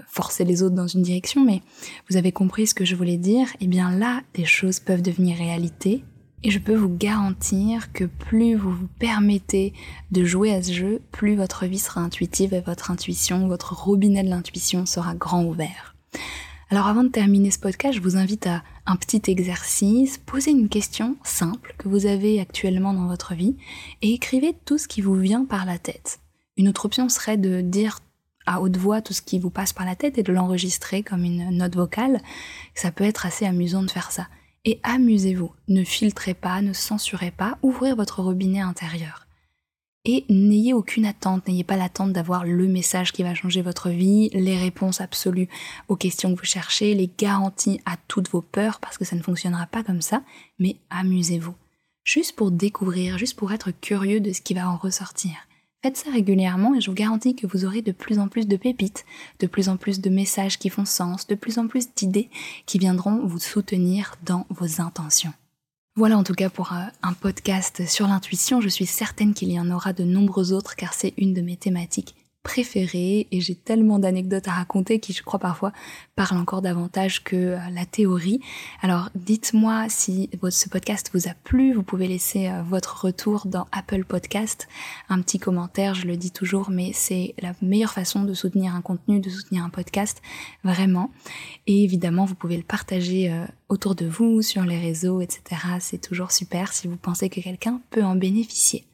forcer 0.08 0.46
les 0.46 0.64
autres 0.64 0.76
dans 0.76 0.88
une 0.88 1.02
direction, 1.02 1.44
mais 1.44 1.62
vous 2.10 2.16
avez 2.16 2.32
compris 2.32 2.68
ce 2.68 2.74
que 2.74 2.86
je 2.86 2.96
voulais 2.96 3.18
dire, 3.18 3.50
et 3.56 3.66
eh 3.66 3.68
bien 3.68 3.92
là, 3.92 4.22
des 4.34 4.46
choses 4.46 4.80
peuvent 4.80 5.02
devenir 5.02 5.38
réalité 5.38 6.06
et 6.44 6.52
je 6.52 6.60
peux 6.60 6.76
vous 6.76 6.90
garantir 6.90 7.92
que 7.92 8.04
plus 8.04 8.56
vous 8.56 8.72
vous 8.72 8.88
permettez 9.00 9.74
de 10.12 10.24
jouer 10.24 10.54
à 10.54 10.62
ce 10.62 10.72
jeu, 10.72 11.02
plus 11.12 11.36
votre 11.36 11.66
vie 11.66 11.80
sera 11.80 12.02
intuitive 12.02 12.54
et 12.54 12.62
votre 12.62 12.92
intuition, 12.92 13.48
votre 13.48 13.74
robinet 13.74 14.24
de 14.24 14.30
l'intuition 14.30 14.86
sera 14.86 15.16
grand 15.16 15.44
ouvert. 15.44 15.96
Alors 16.70 16.88
avant 16.88 17.04
de 17.04 17.10
terminer 17.10 17.50
ce 17.50 17.60
podcast, 17.60 17.96
je 17.96 18.02
vous 18.02 18.18
invite 18.18 18.46
à 18.46 18.62
un 18.86 18.98
petit 18.98 19.22
exercice, 19.28 20.18
posez 20.18 20.52
une 20.52 20.70
question 20.70 21.16
simple 21.24 21.74
que 21.78 21.88
vous 21.88 22.06
avez 22.06 22.40
actuellement 22.40 22.94
dans 22.94 23.08
votre 23.08 23.34
vie 23.34 23.56
et 24.02 24.14
écrivez 24.14 24.54
tout 24.66 24.78
ce 24.78 24.88
qui 24.88 25.02
vous 25.02 25.16
vient 25.16 25.46
par 25.46 25.66
la 25.66 25.80
tête. 25.80 26.20
Une 26.58 26.68
autre 26.68 26.86
option 26.86 27.08
serait 27.10 27.38
de 27.38 27.62
dire 27.62 28.00
à 28.46 28.62
haute 28.62 28.78
voix 28.78 29.02
tout 29.02 29.14
ce 29.14 29.22
qui 29.22 29.40
vous 29.40 29.50
passe 29.50 29.74
par 29.74 29.86
la 29.86 29.96
tête 29.96 30.18
et 30.18 30.24
de 30.24 30.34
l'enregistrer 30.34 31.04
comme 31.04 31.24
une 31.24 31.50
note 31.52 31.76
vocale. 31.76 32.22
Ça 32.76 32.92
peut 32.92 33.04
être 33.04 33.26
assez 33.26 33.46
amusant 33.46 33.84
de 33.84 33.92
faire 33.92 34.12
ça 34.12 34.28
et 34.68 34.82
amusez-vous. 34.84 35.54
Ne 35.70 35.86
filtrez 35.86 36.34
pas, 36.34 36.62
ne 36.62 36.74
censurez 36.74 37.32
pas, 37.32 37.58
ouvrez 37.64 37.94
votre 37.94 38.22
robinet 38.22 38.60
intérieur. 38.60 39.26
Et 40.04 40.26
n'ayez 40.30 40.74
aucune 40.74 41.06
attente, 41.06 41.48
n'ayez 41.48 41.64
pas 41.64 41.78
l'attente 41.78 42.12
d'avoir 42.12 42.44
le 42.44 42.68
message 42.68 43.14
qui 43.14 43.24
va 43.24 43.34
changer 43.34 43.62
votre 43.62 43.90
vie, 43.90 44.30
les 44.34 44.58
réponses 44.58 45.00
absolues 45.00 45.48
aux 45.88 45.96
questions 45.96 46.34
que 46.34 46.40
vous 46.40 46.46
cherchez, 46.46 46.94
les 46.96 47.10
garanties 47.18 47.80
à 47.86 47.96
toutes 48.10 48.30
vos 48.30 48.42
peurs, 48.42 48.82
parce 48.82 48.98
que 48.98 49.06
ça 49.06 49.16
ne 49.16 49.22
fonctionnera 49.22 49.68
pas 49.68 49.84
comme 49.84 50.02
ça, 50.02 50.22
mais 50.60 50.76
amusez-vous. 50.90 51.56
Juste 52.04 52.36
pour 52.36 52.52
découvrir, 52.52 53.18
juste 53.18 53.38
pour 53.38 53.54
être 53.54 53.72
curieux 53.72 54.20
de 54.20 54.34
ce 54.34 54.42
qui 54.42 54.54
va 54.54 54.70
en 54.70 54.76
ressortir. 54.76 55.32
Faites 55.84 55.98
ça 55.98 56.10
régulièrement 56.10 56.74
et 56.74 56.82
je 56.82 56.90
vous 56.90 56.96
garantis 56.96 57.36
que 57.36 57.46
vous 57.46 57.64
aurez 57.64 57.84
de 57.84 57.92
plus 57.92 58.18
en 58.18 58.28
plus 58.28 58.48
de 58.48 58.58
pépites, 58.58 59.06
de 59.40 59.48
plus 59.48 59.70
en 59.70 59.78
plus 59.78 60.02
de 60.02 60.10
messages 60.10 60.58
qui 60.58 60.70
font 60.70 60.86
sens, 60.86 61.28
de 61.28 61.36
plus 61.36 61.60
en 61.60 61.68
plus 61.68 61.94
d'idées 61.96 62.30
qui 62.66 62.80
viendront 62.80 63.26
vous 63.26 63.40
soutenir 63.40 64.16
dans 64.24 64.48
vos 64.50 64.82
intentions. 64.82 65.34
Voilà 65.96 66.18
en 66.18 66.24
tout 66.24 66.34
cas 66.34 66.50
pour 66.50 66.74
euh, 66.74 66.86
un 67.04 67.14
podcast 67.14 67.88
sur 67.88 68.08
l'intuition. 68.08 68.60
Je 68.60 68.70
suis 68.70 68.86
certaine 68.86 69.34
qu'il 69.34 69.52
y 69.52 69.60
en 69.60 69.70
aura 69.72 69.94
de 69.94 70.04
nombreux 70.04 70.52
autres 70.52 70.76
car 70.76 70.94
c'est 70.94 71.14
une 71.18 71.34
de 71.34 71.42
mes 71.42 71.58
thématiques 71.58 72.16
préférée 72.48 73.28
et 73.30 73.42
j'ai 73.42 73.56
tellement 73.56 74.00
d'anecdotes 74.00 74.48
à 74.48 74.52
raconter 74.52 75.02
qui 75.02 75.12
je 75.12 75.22
crois 75.22 75.38
parfois 75.38 75.74
parlent 76.16 76.38
encore 76.38 76.62
davantage 76.62 77.22
que 77.22 77.36
euh, 77.36 77.58
la 77.74 77.86
théorie. 77.86 78.40
Alors 78.82 79.10
dites-moi 79.16 79.88
si 79.90 80.30
ce 80.50 80.70
podcast 80.70 81.12
vous 81.14 81.28
a 81.28 81.34
plu, 81.44 81.74
vous 81.74 81.84
pouvez 81.84 82.08
laisser 82.08 82.48
euh, 82.48 82.64
votre 82.64 83.04
retour 83.04 83.48
dans 83.48 83.68
Apple 83.74 84.06
Podcast, 84.06 84.70
un 85.10 85.22
petit 85.22 85.40
commentaire, 85.40 85.94
je 85.94 86.08
le 86.08 86.16
dis 86.16 86.32
toujours, 86.32 86.70
mais 86.70 86.92
c'est 86.94 87.36
la 87.42 87.52
meilleure 87.62 87.92
façon 87.92 88.24
de 88.24 88.34
soutenir 88.34 88.74
un 88.74 88.82
contenu, 88.82 89.20
de 89.20 89.30
soutenir 89.30 89.66
un 89.66 89.70
podcast, 89.70 90.22
vraiment. 90.64 91.12
Et 91.68 91.84
évidemment, 91.84 92.24
vous 92.24 92.36
pouvez 92.36 92.56
le 92.56 92.64
partager 92.64 93.30
euh, 93.30 93.44
autour 93.68 93.94
de 93.94 94.06
vous, 94.06 94.42
sur 94.42 94.64
les 94.64 94.80
réseaux, 94.80 95.20
etc. 95.20 95.62
C'est 95.82 96.02
toujours 96.02 96.32
super 96.32 96.72
si 96.72 96.88
vous 96.88 96.96
pensez 96.96 97.28
que 97.28 97.42
quelqu'un 97.42 97.82
peut 97.90 98.04
en 98.04 98.16
bénéficier. 98.16 98.86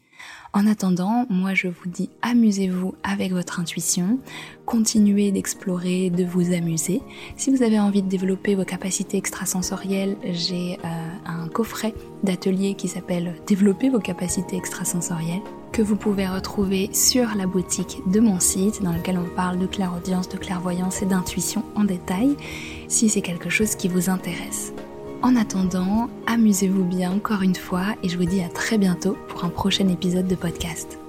En 0.55 0.67
attendant, 0.67 1.25
moi 1.31 1.55
je 1.55 1.67
vous 1.67 1.89
dis 1.89 2.11
amusez-vous 2.21 2.93
avec 3.01 3.31
votre 3.31 3.59
intuition, 3.59 4.19
continuez 4.67 5.31
d'explorer, 5.31 6.11
de 6.11 6.23
vous 6.23 6.53
amuser. 6.53 7.01
Si 7.37 7.49
vous 7.49 7.63
avez 7.63 7.79
envie 7.79 8.03
de 8.03 8.07
développer 8.07 8.53
vos 8.53 8.63
capacités 8.63 9.17
extrasensorielles, 9.17 10.15
j'ai 10.23 10.77
euh, 10.85 11.09
un 11.25 11.47
coffret 11.47 11.95
d'atelier 12.21 12.75
qui 12.75 12.87
s'appelle 12.87 13.33
Développer 13.47 13.89
vos 13.89 13.99
capacités 13.99 14.55
extrasensorielles 14.55 15.41
que 15.71 15.81
vous 15.81 15.95
pouvez 15.95 16.27
retrouver 16.27 16.91
sur 16.93 17.33
la 17.35 17.47
boutique 17.47 17.97
de 18.05 18.19
mon 18.19 18.39
site 18.39 18.83
dans 18.83 18.93
lequel 18.93 19.17
on 19.17 19.35
parle 19.35 19.57
de 19.57 19.65
clairaudience, 19.65 20.29
de 20.29 20.37
clairvoyance 20.37 21.01
et 21.01 21.07
d'intuition 21.07 21.63
en 21.75 21.83
détail 21.83 22.37
si 22.87 23.09
c'est 23.09 23.21
quelque 23.21 23.49
chose 23.49 23.73
qui 23.73 23.87
vous 23.87 24.07
intéresse. 24.07 24.71
En 25.23 25.37
attendant, 25.37 26.09
amusez-vous 26.27 26.83
bien 26.83 27.13
encore 27.13 27.43
une 27.43 27.55
fois 27.55 27.95
et 28.03 28.09
je 28.09 28.17
vous 28.17 28.25
dis 28.25 28.41
à 28.41 28.49
très 28.49 28.77
bientôt 28.77 29.17
pour 29.29 29.45
un 29.45 29.49
prochain 29.49 29.87
épisode 29.87 30.27
de 30.27 30.35
podcast. 30.35 30.99